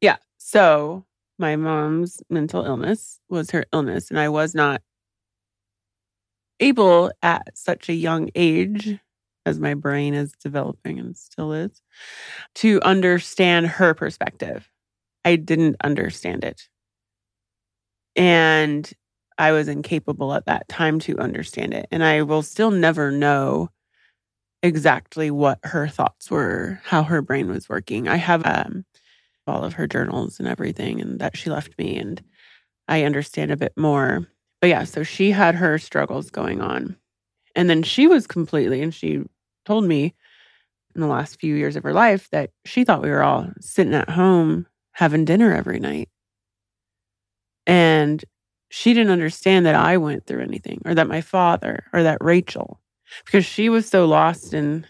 [0.00, 0.16] yeah.
[0.38, 1.04] So,
[1.38, 4.82] my mom's mental illness was her illness, and I was not
[6.60, 8.98] able at such a young age,
[9.46, 11.82] as my brain is developing and still is,
[12.56, 14.70] to understand her perspective.
[15.24, 16.68] I didn't understand it.
[18.16, 18.90] And
[19.38, 21.86] I was incapable at that time to understand it.
[21.90, 23.70] And I will still never know
[24.62, 28.08] exactly what her thoughts were, how her brain was working.
[28.08, 28.84] I have um,
[29.46, 32.22] all of her journals and everything and that she left me and
[32.88, 34.26] I understand a bit more.
[34.60, 36.96] But yeah, so she had her struggles going on.
[37.56, 39.22] And then she was completely and she
[39.66, 40.14] told me
[40.94, 43.94] in the last few years of her life that she thought we were all sitting
[43.94, 46.08] at home having dinner every night.
[47.66, 48.24] And
[48.70, 52.80] she didn't understand that I went through anything or that my father or that Rachel
[53.24, 54.86] because she was so lost in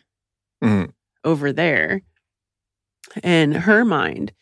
[0.63, 0.93] Mhm.
[1.25, 2.03] over there
[3.23, 4.33] in her mind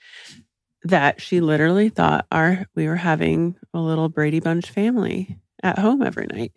[0.85, 6.03] that she literally thought our we were having a little Brady Bunch family at home
[6.03, 6.53] every night.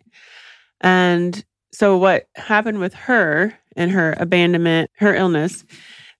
[0.80, 5.64] And so what happened with her and her abandonment, her illness,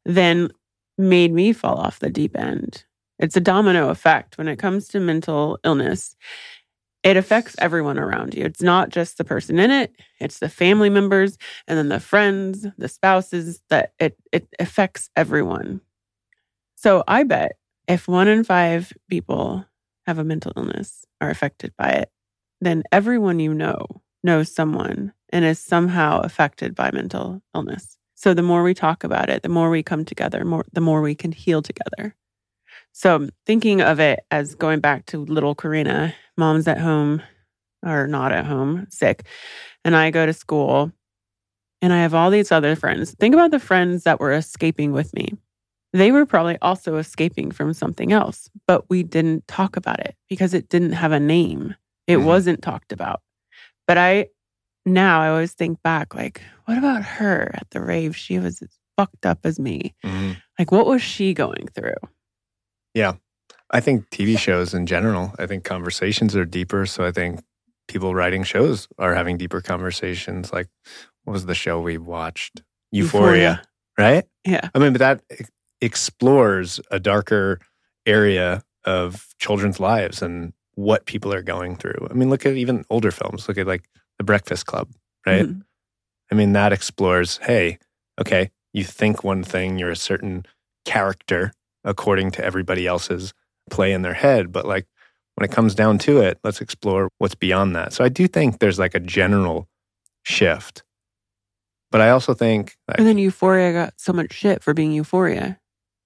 [0.04, 0.50] then
[0.98, 2.84] made me fall off the deep end.
[3.18, 6.16] It's a domino effect when it comes to mental illness.
[7.02, 8.44] It affects everyone around you.
[8.44, 11.36] It's not just the person in it, it's the family members
[11.66, 15.80] and then the friends, the spouses that it it affects everyone.
[16.76, 17.52] So I bet
[17.88, 19.66] if one in 5 people
[20.06, 22.10] have a mental illness are affected by it,
[22.60, 23.86] then everyone you know
[24.22, 27.96] knows someone and is somehow affected by mental illness.
[28.14, 31.00] So the more we talk about it, the more we come together, more the more
[31.00, 32.14] we can heal together.
[32.92, 37.22] So thinking of it as going back to little Karena, mom's at home
[37.84, 39.26] or not at home, sick,
[39.84, 40.92] and I go to school
[41.80, 43.14] and I have all these other friends.
[43.18, 45.34] Think about the friends that were escaping with me.
[45.92, 50.54] They were probably also escaping from something else, but we didn't talk about it because
[50.54, 51.74] it didn't have a name.
[52.06, 52.24] It Mhm.
[52.24, 53.20] wasn't talked about.
[53.86, 54.28] But I
[54.84, 58.16] now I always think back like, what about her at the rave?
[58.16, 59.94] She was as fucked up as me.
[60.04, 60.36] Mhm.
[60.58, 61.94] Like, what was she going through?
[62.94, 63.14] Yeah.
[63.70, 66.84] I think TV shows in general, I think conversations are deeper.
[66.86, 67.40] So I think
[67.88, 70.52] people writing shows are having deeper conversations.
[70.52, 70.68] Like,
[71.24, 72.62] what was the show we watched?
[72.90, 73.62] Euphoria,
[73.98, 74.24] right?
[74.44, 74.68] Yeah.
[74.74, 75.22] I mean, but that
[75.82, 77.58] explores a darker
[78.06, 82.08] area of children's lives and what people are going through.
[82.10, 83.46] I mean, look at even older films.
[83.48, 84.88] Look at like The Breakfast Club,
[85.26, 85.46] right?
[85.46, 85.62] Mhm.
[86.30, 87.78] I mean, that explores hey,
[88.20, 90.46] okay, you think one thing, you're a certain
[90.84, 91.52] character
[91.84, 93.34] according to everybody else's
[93.70, 94.50] play in their head.
[94.50, 94.86] But like
[95.34, 97.92] when it comes down to it, let's explore what's beyond that.
[97.92, 99.68] So I do think there's like a general
[100.22, 100.82] shift.
[101.90, 105.58] But I also think like, And then Euphoria got so much shit for being Euphoria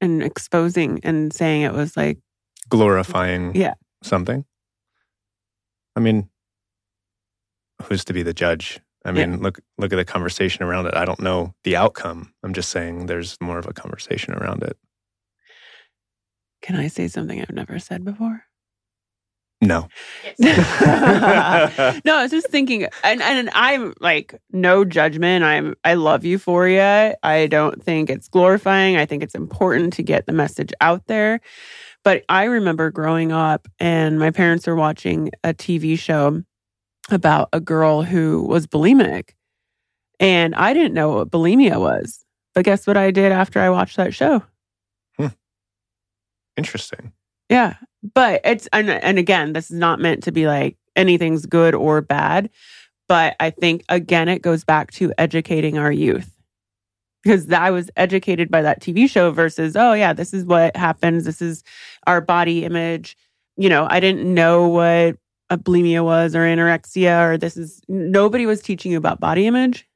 [0.07, 2.19] and exposing and saying it was like,
[2.69, 3.75] glorifying Yeah.
[4.03, 4.45] something.
[5.95, 6.29] I mean,
[7.83, 8.81] who's to be the judge?
[9.05, 9.27] I Yeah.
[9.27, 10.95] mean, look look at the conversation around it.
[10.95, 12.33] I don't know the outcome.
[12.42, 14.77] I'm just saying there's more of a conversation around it.
[16.62, 18.46] can I say something I've never said before?
[19.62, 19.88] No.
[20.38, 25.45] no, I was just thinking, and, and I'm like, no judgment.
[25.45, 27.16] I'm, I love Euphoria.
[27.23, 28.97] I don't think it's glorifying.
[28.97, 31.40] I think it's important to get the message out there.
[32.05, 36.42] But I remember growing up, and my parents were watching a TV show
[37.11, 39.31] about a girl who was bulimic,
[40.21, 42.25] and I didn't know what bulimia was.
[42.55, 44.42] But guess what I did after I watched that show?
[45.16, 45.29] Hmm.
[46.57, 47.12] Interesting.
[47.49, 47.75] Yeah.
[48.14, 52.01] But it's and and again, this is not meant to be like anything's good or
[52.01, 52.51] bad,
[53.09, 56.31] But I think, again, it goes back to educating our youth
[57.25, 61.25] because I was educated by that TV show versus, oh, yeah, this is what happens.
[61.25, 61.64] This is
[62.07, 63.16] our body image.
[63.57, 65.16] You know, I didn't know what
[65.51, 69.87] a bulimia was or anorexia or this is nobody was teaching you about body image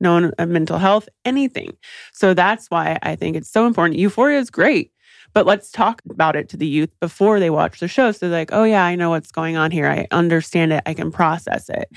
[0.00, 1.76] no one uh, mental health anything
[2.12, 4.92] so that's why i think it's so important euphoria is great
[5.36, 8.38] but let's talk about it to the youth before they watch the show so they're
[8.38, 11.68] like oh yeah i know what's going on here i understand it i can process
[11.68, 11.90] it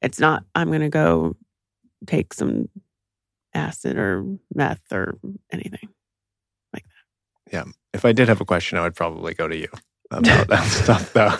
[0.00, 1.34] it's not i'm going to go
[2.06, 2.68] take some
[3.54, 5.16] acid or meth or
[5.52, 5.88] anything
[6.72, 7.52] like that.
[7.52, 7.64] Yeah.
[7.92, 9.68] If I did have a question, I would probably go to you
[10.10, 11.34] about that stuff, though.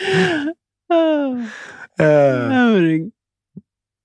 [0.90, 1.52] oh
[1.98, 3.12] Uh, I'm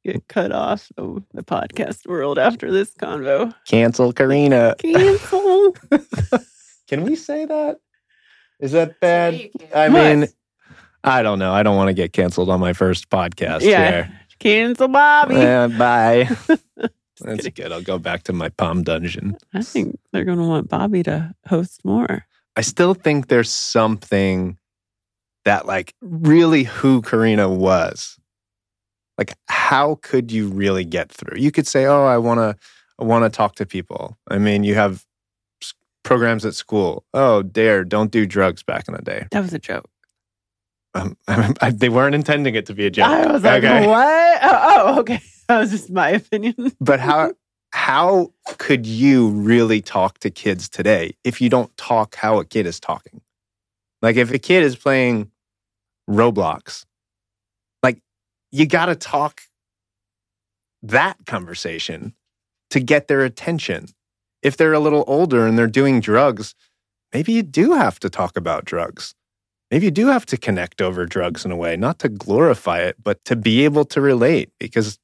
[0.05, 3.53] get cut off of the podcast world after this convo.
[3.65, 4.75] cancel Karena.
[4.77, 5.75] Cancel.
[6.87, 7.77] Can we say that?
[8.59, 9.33] Is that bad?
[9.33, 9.67] you can.
[9.75, 10.15] I What?
[10.17, 10.27] mean,
[11.03, 11.51] I don't know.
[11.53, 13.89] I don't want to get canceled on my first podcast Yeah.
[13.91, 14.19] here.
[14.39, 15.35] Cancel Bobby.
[15.35, 16.29] Eh, bye.
[17.21, 17.53] That's kidding.
[17.55, 17.71] good.
[17.71, 19.37] I'll go back to my palm dungeon.
[19.53, 22.25] I think they're gonna want Bobby to host more.
[22.55, 24.57] I still think there's something
[25.45, 28.17] that, like, really who Karena was.
[29.17, 31.37] Like, how could you really get through?
[31.39, 32.55] You could say, "Oh, I want to,
[32.99, 35.05] I want to talk to people." I mean, you have
[36.03, 37.05] programs at school.
[37.13, 38.61] Oh, dare, don't do drugs.
[38.63, 39.89] Back in the day, That was a joke.
[40.93, 43.07] um, I, they weren't intending it to be a joke.
[43.07, 43.87] I was like, Okay.
[43.87, 44.39] what?
[44.43, 44.59] Oh,
[44.95, 45.21] oh, okay.
[45.47, 46.55] That was just my opinion.
[46.81, 47.33] But how
[47.71, 52.65] how could you really talk to kids today if you don't talk how a kid
[52.65, 53.21] is talking?
[54.01, 55.29] Like if a kid is playing
[56.09, 56.85] Roblox,
[58.55, 59.41] you got to talk
[60.81, 62.13] that conversation
[62.69, 63.87] to get their attention.
[64.41, 66.55] If they're a little older and they're doing drugs,
[67.13, 69.13] maybe you do have to talk about drugs.
[69.71, 72.95] Maybe you do have to connect over drugs in a way, not to glorify it,
[73.03, 74.99] but to be able to relate because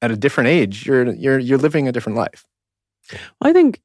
[0.00, 2.46] at a different age, you're you're you're living a different life.
[3.12, 3.82] Well, I think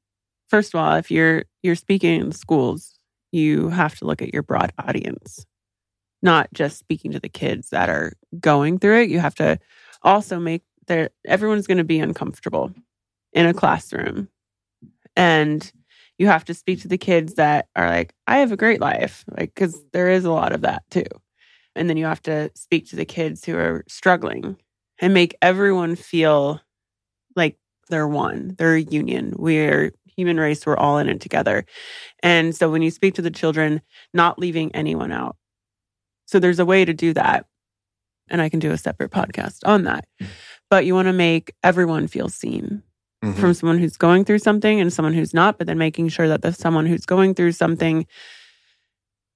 [0.48, 2.98] first of all, if you're you're speaking in schools,
[3.32, 5.44] you have to look at your broad audience,
[6.22, 9.10] not just speaking to the kids that are going through it.
[9.10, 9.58] You have to
[10.02, 12.72] also make their everyone's going to be uncomfortable
[13.32, 14.28] in a classroom,
[15.16, 15.72] and
[16.18, 19.24] you have to speak to the kids that are like, "I have a great life,"
[19.38, 21.04] like because there is a lot of that too.
[21.76, 24.56] And then you have to speak to the kids who are struggling
[25.00, 26.60] and make everyone feel
[27.36, 27.56] like
[27.90, 29.34] they're one, they're a union.
[29.38, 31.64] We're human race, we're all in it together.
[32.22, 33.82] And so when you speak to the children,
[34.14, 35.36] not leaving anyone out.
[36.32, 37.44] So there's a way to do that.
[38.30, 40.06] And I can do a separate podcast on that.
[40.70, 42.82] But you want to make everyone feel seen
[43.22, 43.36] Mhm.
[43.38, 46.40] from someone who's going through something and someone who's not, but then making sure that
[46.40, 48.06] the someone who's going through something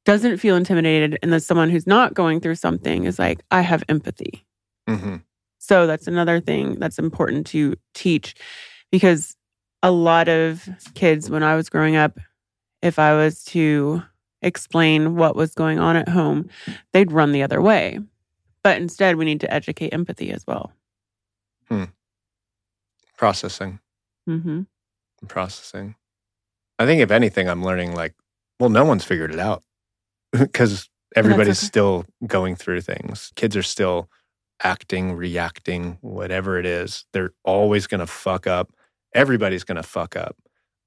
[0.07, 3.85] doesn't feel intimidated and that someone who's not going through something is like, I have
[3.91, 4.47] empathy.
[4.89, 5.23] Mhm.
[5.59, 8.35] So that's another thing that's important to teach
[8.91, 9.37] because
[9.83, 12.19] a lot of kids, when I was growing up,
[12.81, 14.03] if I was to
[14.43, 16.49] explain what was going on at home,
[16.93, 17.99] they'd run the other way.
[18.63, 20.73] But instead, we need to educate empathy as well.
[21.69, 21.85] Hmm.
[23.17, 23.81] processing,
[24.29, 24.63] Mm-hmm.
[25.29, 25.95] processing.
[26.79, 28.15] I think if anything, I'm learning like,
[28.61, 29.63] well, no one's figured it out
[30.33, 31.67] because everybody's okay.
[31.67, 33.33] still going through things.
[33.37, 34.09] Kids are still
[34.63, 37.05] acting, reacting, whatever it is.
[37.13, 38.73] They're always going to fuck up.
[39.15, 40.37] Everybody's going to fuck up.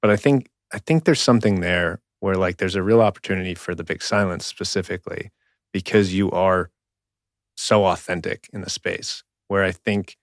[0.02, 3.74] But I think I think there's something there where like there's a real opportunity for
[3.74, 5.30] the big silence specifically
[5.72, 6.70] because you are
[7.56, 10.16] so authentic in the space where I think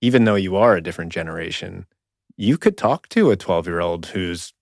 [0.00, 1.86] even though you are a different generation,
[2.36, 4.52] you could talk to a 12 year old who's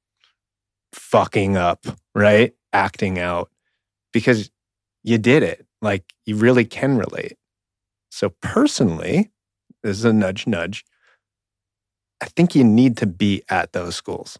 [0.92, 2.54] fucking up, right?
[2.72, 3.50] Acting out
[4.12, 4.50] because
[5.02, 5.66] you did it.
[5.82, 7.36] Like you really can relate.
[8.10, 9.30] So, personally,
[9.82, 10.84] this is a nudge, nudge.
[12.20, 14.38] I think you need to be at those schools.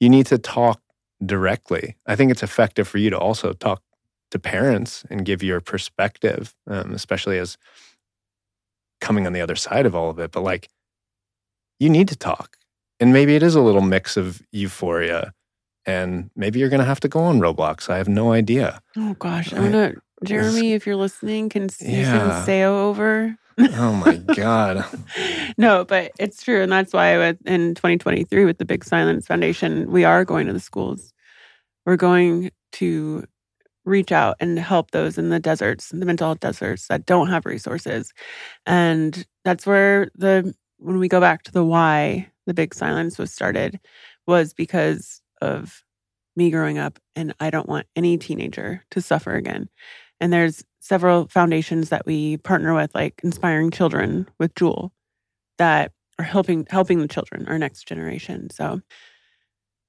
[0.00, 0.80] You need to talk
[1.24, 1.96] directly.
[2.06, 3.82] I think it's effective for you to also talk
[4.30, 7.56] to parents and give your perspective, um, especially as
[9.00, 10.32] coming on the other side of all of it.
[10.32, 10.68] But like,
[11.78, 12.56] you need to talk.
[12.98, 15.32] And maybe it is a little mix of euphoria.
[15.84, 17.88] And maybe you're going to have to go on Roblox.
[17.88, 18.80] I have no idea.
[18.96, 19.94] Oh gosh, I'm gonna
[20.24, 22.42] Jeremy, if you're listening, can you Yeah.
[22.42, 23.36] send Sayo over?
[23.58, 24.84] Oh my God.
[25.58, 27.14] no, but it's true, and that's why
[27.46, 31.12] in 2023 with the Big Silence Foundation, we are going to the schools.
[31.86, 33.24] We're going to
[33.84, 37.46] reach out and help those in the deserts, the mental health deserts that don't have
[37.46, 38.12] resources,
[38.66, 43.32] and that's where the when we go back to the why the Big Silence was
[43.32, 43.80] started
[44.26, 45.82] was because of
[46.36, 49.68] me growing up, and I don't want any teenager to suffer again.
[50.20, 54.92] And there's several foundations that we partner with, like Inspiring Children with Jewel,
[55.58, 58.48] that are helping helping the children, our next generation.
[58.50, 58.80] So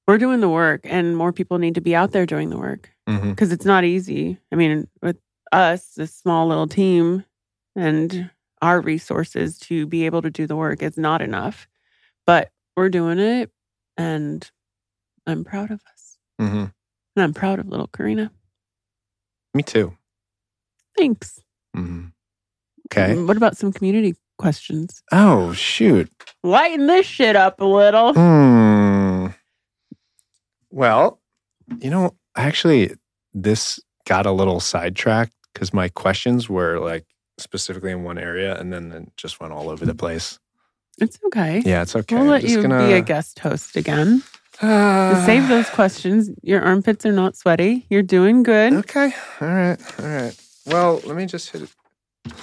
[0.07, 2.89] we're doing the work, and more people need to be out there doing the work
[3.29, 4.37] because it's not easy.
[4.51, 5.17] I mean, with
[5.51, 7.23] us, this small little team,
[7.75, 8.29] and
[8.61, 11.67] our resources to be able to do the work, is not enough.
[12.25, 13.51] But we're doing it,
[13.97, 14.49] and
[15.25, 16.73] I'm proud of us, Mhm.
[17.15, 18.31] and I'm proud of little Karena.
[19.53, 19.95] Me too.
[20.97, 21.39] Thanks.
[21.75, 22.11] Mhm.
[22.91, 23.15] Okay.
[23.21, 25.03] What about some community questions?
[25.11, 26.09] Oh, shoot.
[26.43, 28.13] Lighten this shit up a little.
[28.13, 29.27] Hmm.
[30.71, 31.19] Well,
[31.79, 32.91] you know, actually,
[33.33, 37.05] this got a little sidetracked because my questions were like
[37.37, 40.39] specifically in one area and then it just went all over the place.
[40.99, 41.61] It's okay.
[41.65, 42.15] Yeah, it's okay.
[42.15, 44.23] We'll let just you gonna- be a guest host again.
[44.61, 45.21] Ah.
[45.25, 46.29] Save those questions.
[46.41, 47.85] Your armpits are not sweaty.
[47.89, 48.73] You're doing good.
[48.73, 49.13] Okay.
[49.41, 49.77] All right.
[49.99, 50.35] All right.
[50.67, 52.35] Well, let me just hit it.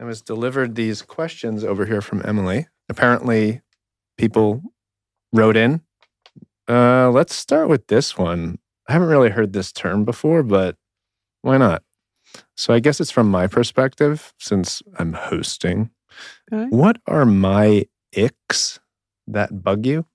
[0.00, 2.68] I was delivered these questions over here from Emily.
[2.88, 3.62] Apparently,
[4.16, 4.62] people
[5.32, 5.80] wrote in.
[6.68, 8.58] Uh, let's start with this one.
[8.88, 10.76] I haven't really heard this term before, but
[11.42, 11.82] why not?
[12.56, 15.90] So I guess it's from my perspective since I'm hosting.
[16.52, 16.68] Okay.
[16.68, 18.78] What are my icks
[19.26, 20.06] that bug you?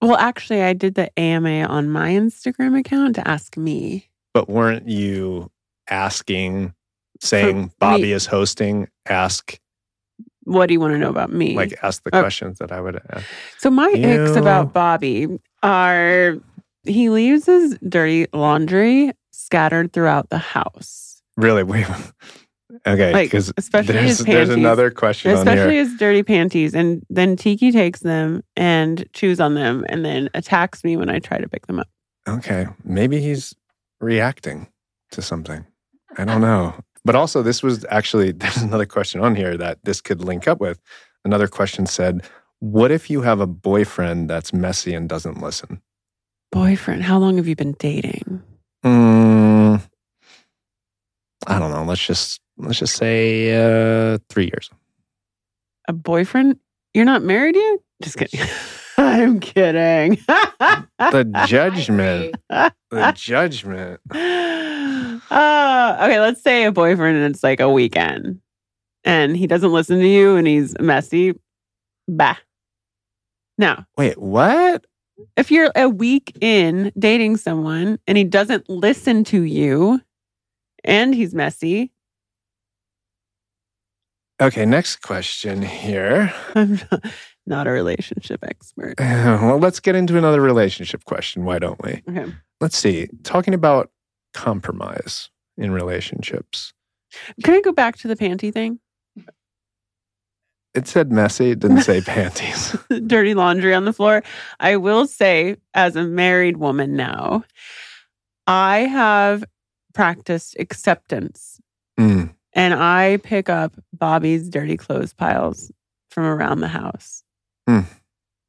[0.00, 4.10] Well, actually, I did the AMA on my Instagram account to ask me.
[4.32, 5.50] But weren't you
[5.88, 6.74] asking,
[7.20, 8.88] saying Bobby me- is hosting?
[9.06, 9.58] Ask
[10.44, 11.54] What do you want to know about me?
[11.56, 12.20] like ask the Oh.
[12.20, 13.24] questions that I would ask.
[13.58, 15.26] so my icks about Bobby
[15.62, 16.36] are
[16.84, 21.62] he leaves his dirty laundry scattered throughout the house, Really?
[21.72, 21.86] Wait.
[22.86, 26.74] Okay, Like, because especially there's his there's another question on especially his dirty panties.
[26.74, 31.20] And then Tiki takes them and chews on them, and then attacks me when I
[31.20, 31.88] try to pick them up.
[32.28, 33.54] Okay, maybe he's
[34.00, 34.68] reacting
[35.12, 35.64] to something.
[36.16, 36.74] I don't know.
[37.04, 40.60] But also, this was actually there's another question on here that this could link up
[40.60, 40.80] with.
[41.24, 42.22] Another question said,
[42.60, 45.80] "What if you have a boyfriend that's messy and doesn't listen?"
[46.52, 48.42] Boyfriend, how long have you been dating?
[48.84, 49.82] Mm,
[51.46, 51.84] I don't know.
[51.84, 54.70] Let's just let's just say uh, three years.
[55.88, 56.58] A boyfriend?
[56.94, 57.80] You're not married yet?
[58.02, 58.40] Just kidding.
[59.04, 60.18] I'm kidding.
[60.98, 62.36] The judgment.
[62.48, 64.00] The judgment.
[64.10, 68.40] uh, okay, let's say a boyfriend and it's like a weekend
[69.04, 71.38] and he doesn't listen to you and he's messy.
[72.08, 72.36] Bah.
[73.58, 73.84] No.
[73.96, 74.84] Wait, what?
[75.36, 80.00] if you're a week in dating someone and he doesn't listen to you
[80.82, 81.92] and he's messy,
[84.40, 86.34] Okay, next question here.
[87.46, 88.94] Not a relationship expert.
[89.00, 91.44] Well, let's get into another relationship question.
[91.44, 92.02] Why don't we?
[92.08, 92.32] Okay.
[92.60, 93.08] Let's see.
[93.22, 93.90] Talking about
[94.32, 96.72] compromise in relationships.
[97.44, 98.80] Can I go back to the panty thing?
[100.74, 102.76] It said messy, it didn't say panties.
[103.06, 104.24] dirty laundry on the floor.
[104.58, 107.44] I will say, as a married woman now,
[108.48, 109.44] I have
[109.92, 111.60] practiced acceptance
[111.98, 112.34] Mm.
[112.54, 115.70] and I pick up Bobby's dirty clothes piles
[116.10, 117.22] from around the house
[117.66, 117.80] Hmm.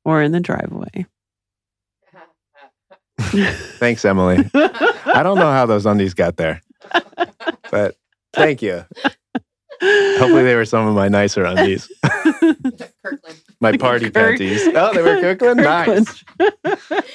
[0.04, 1.06] or in the driveway.
[3.80, 4.38] Thanks, Emily.
[4.54, 6.62] I don't know how those undies got there,
[7.72, 7.96] but
[8.34, 8.86] thank you.
[9.82, 13.42] Hopefully, they were some of my nicer undies, Kirkland.
[13.62, 14.68] my party Kirk- panties.
[14.76, 15.62] Oh, they were Kirkland?
[15.62, 16.24] Nice.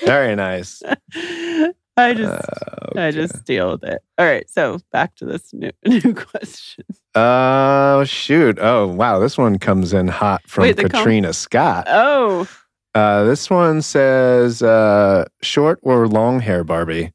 [0.05, 0.82] Very nice.
[2.01, 4.03] I just Uh, I just deal with it.
[4.18, 6.84] All right, so back to this new new question.
[7.14, 8.59] Oh, shoot.
[8.61, 9.18] Oh, wow.
[9.18, 11.84] This one comes in hot from Wait, the com- Katrina Scott.
[11.88, 12.48] Oh,
[12.94, 17.12] Uh, this one says uh, short or long hair Barbie.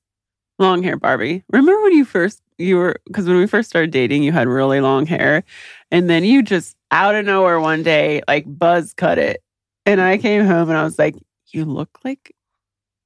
[0.60, 1.44] long hair Barbie.
[1.52, 4.80] Remember when you first you were because when we first started dating, you had really
[4.80, 5.44] long hair,
[5.92, 9.44] and then you just out of nowhere one day like buzz cut it,
[9.86, 11.16] and I came home and I was like,
[11.52, 12.34] "You look like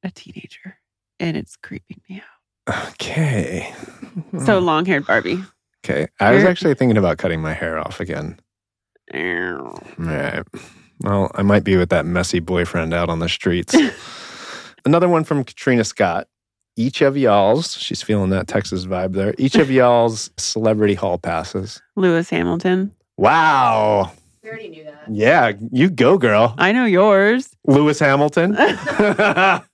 [0.03, 0.77] a teenager,"
[1.19, 2.21] and it's creeping me
[2.67, 2.85] out.
[2.91, 3.73] Okay.
[4.45, 4.65] So hmm.
[4.65, 5.43] long haired Barbie.
[5.85, 6.07] okay.
[6.19, 8.39] I was actually thinking about cutting my hair off again.
[9.13, 10.43] All right.
[11.01, 13.75] Well, I might be with that messy boyfriend out on the streets.
[14.85, 16.27] Another one from Katrina Scott.
[16.75, 19.33] Each of y'all's, she's feeling that Texas vibe there.
[19.37, 21.81] Each of y'all's celebrity hall passes.
[21.95, 22.93] Lewis Hamilton.
[23.17, 24.11] Wow.
[24.43, 25.03] We already knew that.
[25.09, 26.55] Yeah, you go, girl.
[26.57, 27.49] I know yours.
[27.65, 28.55] Lewis Hamilton.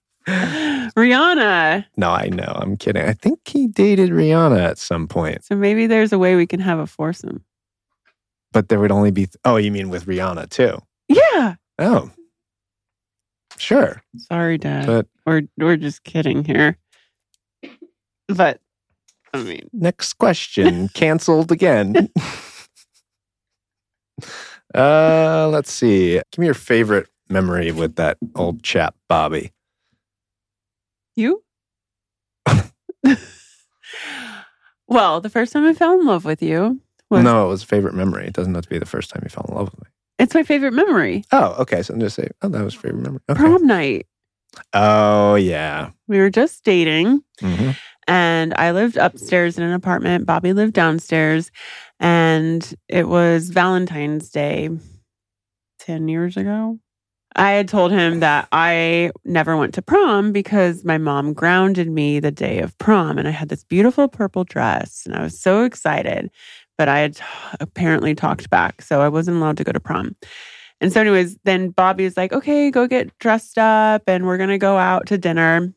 [1.98, 2.54] no, I know.
[2.56, 3.04] I'm kidding.
[3.04, 6.60] I think he dated Rihanna at some point, So maybe there's a way we can
[6.62, 7.44] have a foursome.
[8.54, 9.28] but there would only be.
[9.44, 10.80] oh, you mean with Rihanna too?
[11.10, 11.56] Yeah.
[11.78, 12.12] Oh,
[13.58, 14.02] sure.
[14.18, 14.86] Sorry, Dad.
[14.86, 16.78] But we're we're just kidding here.
[18.30, 18.62] But
[19.34, 20.88] I mean, Next question.
[20.94, 22.10] Canceled again.
[24.74, 26.14] uh, let's see.
[26.32, 29.52] Give me your favorite memory with that old chap, Bobby.
[31.16, 31.44] You?
[34.88, 37.68] well, the first time I fell in love with you was No, it was a
[37.68, 38.28] favorite memory.
[38.28, 39.90] It doesn't have to be the first time you fell in love with me.
[40.20, 41.24] it's my favorite memory.
[41.32, 41.82] Oh, okay.
[41.82, 43.20] So I'm just saying, oh, that was favorite memory.
[43.30, 43.40] Okay.
[43.40, 44.08] Prom night.
[44.74, 45.90] Oh, yeah.
[46.08, 47.72] We were just dating hmm
[48.08, 50.28] and I lived upstairs in an apartment.
[50.28, 51.50] Bobby lived downstairs
[52.00, 54.70] and it was Valentine's Day
[55.80, 56.78] 10 years ago.
[57.36, 62.20] I had told him that I never went to prom because my mom grounded me
[62.20, 65.64] the day of prom and I had this beautiful purple dress and I was so
[65.64, 66.32] excited,
[66.78, 67.20] but I had
[67.60, 68.82] apparently talked back.
[68.82, 70.16] So I wasn't allowed to go to prom.
[70.82, 74.50] And so, anyways, then Bobby was like, okay, go get dressed up and we're going
[74.50, 75.74] to go out to dinner.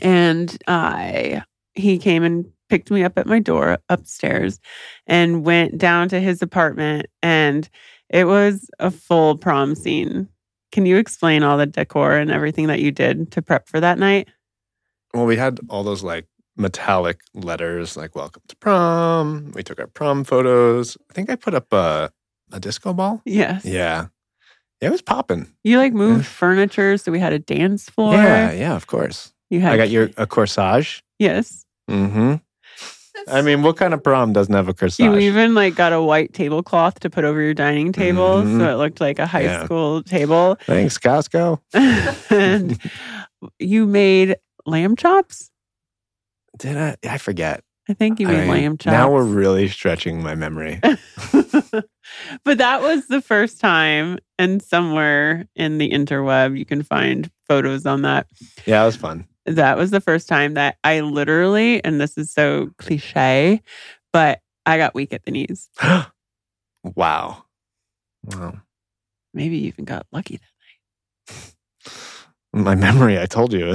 [0.00, 1.42] And I,
[1.74, 4.58] he came and picked me up at my door upstairs
[5.06, 7.06] and went down to his apartment.
[7.22, 7.68] And
[8.08, 10.28] it was a full prom scene.
[10.72, 13.98] Can you explain all the decor and everything that you did to prep for that
[13.98, 14.28] night?
[15.14, 19.52] Well, we had all those like metallic letters like welcome to prom.
[19.54, 20.96] We took our prom photos.
[21.10, 22.10] I think I put up a,
[22.50, 23.20] a disco ball.
[23.24, 23.64] Yes.
[23.64, 24.06] Yeah.
[24.80, 25.46] It was popping.
[25.62, 26.30] You like moved Yeah.
[26.30, 26.96] furniture.
[26.96, 28.14] So we had a dance floor.
[28.14, 29.32] Yeah, yeah, of course.
[29.50, 31.02] You had, I got your a corsage.
[31.18, 31.64] yes.
[31.90, 32.36] Mm-hmm.
[33.28, 35.04] I mean, what kind of prom doesn't have a corsage?
[35.04, 38.42] You even like got a white tablecloth to put over your dining table.
[38.42, 38.58] Mhm.
[38.58, 39.64] So it looked like a high Yeah.
[39.64, 40.56] school table.
[40.66, 41.60] Thanks, Costco.
[42.30, 42.78] and
[43.58, 45.50] you made lamb chops.
[46.58, 46.96] Did I?
[47.08, 47.62] I forget.
[47.88, 48.92] I think you made I- lamb chops.
[48.92, 50.80] Now we're really stretching my memory.
[52.44, 57.86] but that was the first time, and somewhere in the interweb, you can find photos
[57.86, 58.26] on that.
[58.66, 59.26] yeah, it was fun.
[59.46, 63.60] That was the first time that I literally, and this is so cliche,
[64.12, 65.68] but I got weak at the knees.
[66.84, 67.44] wow.
[68.24, 68.60] Wow.
[69.34, 70.38] Maybe you even got lucky.
[71.26, 71.42] That
[72.52, 72.64] night.
[72.64, 73.74] My memory, I told you.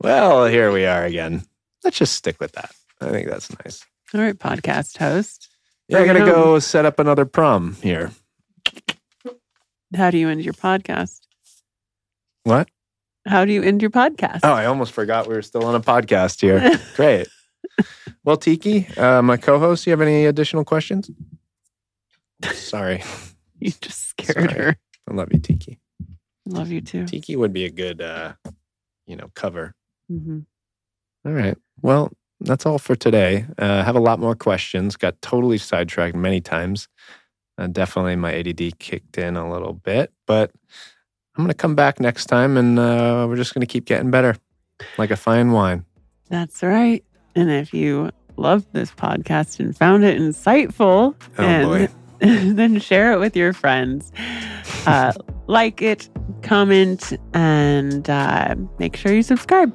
[0.00, 1.42] well, here we are again.
[1.82, 2.70] Let's just stick with that.
[3.00, 3.84] I think that's nice.
[4.14, 5.48] All right, podcast host.
[5.88, 8.12] Yeah, I Bring gotta go set up another prom here.
[9.96, 11.20] How do you end your podcast?
[12.44, 12.68] What?
[13.26, 14.40] How do you end your podcast?
[14.42, 16.78] Oh, I almost forgot we were still on a podcast here.
[16.96, 17.28] Great.
[18.24, 21.10] Well, Tiki, uh, my co-host, you have any additional questions?
[22.52, 23.02] Sorry,
[23.60, 24.62] you just scared Sorry.
[24.64, 24.76] her.
[25.08, 25.78] I love you, Tiki.
[26.46, 27.04] Love you too.
[27.06, 28.32] Tiki would be a good, uh,
[29.06, 29.74] you know, cover.
[30.08, 30.40] hmm
[31.24, 31.56] All right.
[31.82, 32.10] Well,
[32.40, 33.44] that's all for today.
[33.58, 34.96] Uh, I have a lot more questions.
[34.96, 36.88] Got totally sidetracked many times.
[37.58, 40.50] Uh, definitely my ADD kicked in a little bit, but
[41.36, 44.10] I'm going to come back next time and uh, we're just going to keep getting
[44.10, 44.36] better
[44.98, 45.84] like a fine wine.
[46.28, 47.04] That's right.
[47.34, 51.88] And if you loved this podcast and found it insightful, Oh,
[52.20, 54.12] and then share it with your friends.
[54.86, 55.12] Uh,
[55.46, 56.08] like it,
[56.42, 59.72] comment, and uh, make sure you subscribe.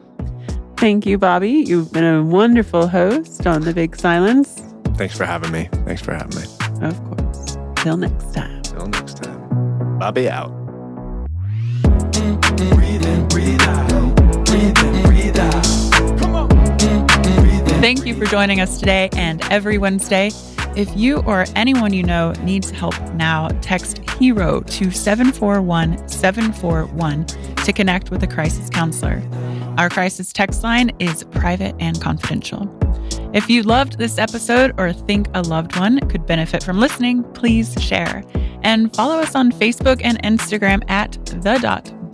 [0.78, 1.52] Thank you, Bobby.
[1.52, 4.62] You've been a wonderful host on The Big Silence.
[4.96, 5.70] Thanks for having me.
[5.86, 6.44] Thanks for having me.
[6.88, 7.58] Of course.
[7.78, 8.62] Till next time.
[8.64, 10.00] Till next time.
[10.00, 10.52] Bobby out.
[17.86, 20.32] Thank you for joining us today and every Wednesday.
[20.76, 27.72] If you or anyone you know needs help now, text HERO to 741 741 to
[27.72, 29.22] connect with a crisis counselor.
[29.78, 32.68] Our crisis text line is private and confidential.
[33.34, 37.76] If you loved this episode or think a loved one could benefit from listening, please
[37.80, 38.24] share.
[38.64, 41.95] And follow us on Facebook and Instagram at the dot